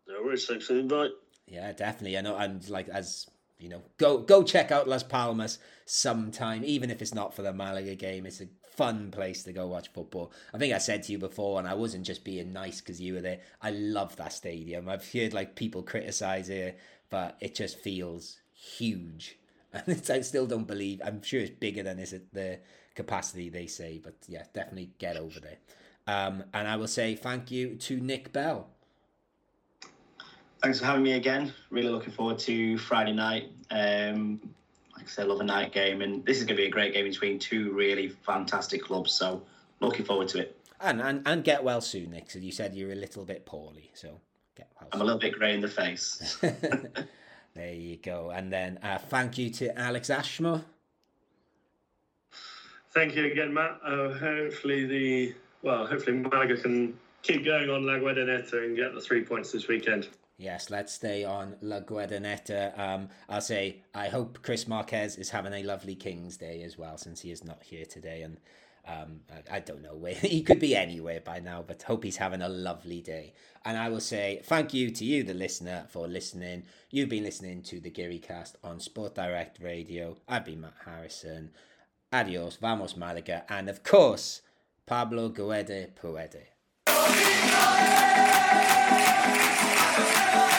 [0.06, 0.46] No worries.
[0.46, 1.10] Thanks for the invite.
[1.50, 2.18] Yeah, definitely.
[2.18, 2.36] I know.
[2.36, 3.26] And like as
[3.58, 7.52] you know, go go check out Las Palmas sometime, even if it's not for the
[7.52, 8.26] Malaga game.
[8.26, 10.32] It's a fun place to go watch football.
[10.54, 13.14] I think I said to you before, and I wasn't just being nice because you
[13.14, 13.40] were there.
[13.60, 14.88] I love that stadium.
[14.88, 16.78] I've heard like people criticize it,
[17.10, 19.36] but it just feels huge.
[19.70, 21.02] And I still don't believe.
[21.04, 22.58] I'm sure it's bigger than is it the
[22.94, 25.58] capacity they say, but yeah, definitely get over there.
[26.06, 28.70] Um, and I will say thank you to Nick Bell
[30.62, 31.52] thanks for having me again.
[31.70, 33.50] Really looking forward to Friday night.
[33.70, 34.40] Um,
[34.96, 36.92] like I said, love a night game, and this is going to be a great
[36.92, 39.12] game between two really fantastic clubs.
[39.12, 39.42] So
[39.80, 40.56] looking forward to it.
[40.80, 42.30] And and, and get well soon, Nick.
[42.30, 44.20] So you said you're a little bit poorly, so
[44.56, 44.88] get well.
[44.92, 46.38] I'm a little bit grey in the face.
[47.54, 48.30] there you go.
[48.30, 50.64] And then uh, thank you to Alex Ashmore.
[52.90, 53.78] Thank you again, Matt.
[53.84, 59.00] Uh, hopefully the well, hopefully Malaga can keep going on La Guadineta and get the
[59.00, 60.08] three points this weekend.
[60.40, 62.78] Yes, let's stay on La Guadineta.
[62.78, 66.96] Um, I'll say I hope Chris Marquez is having a lovely King's Day as well,
[66.96, 68.22] since he is not here today.
[68.22, 68.38] And
[68.86, 72.18] um, I, I, don't know where he could be anywhere by now, but hope he's
[72.18, 73.34] having a lovely day.
[73.64, 76.62] And I will say thank you to you, the listener, for listening.
[76.92, 80.18] You've been listening to the Geary Cast on Sport Direct Radio.
[80.28, 81.50] I've been Matt Harrison.
[82.12, 84.42] Adios, vamos Malaga, and of course,
[84.86, 86.46] Pablo Guede Puede.
[89.98, 90.57] Thank you.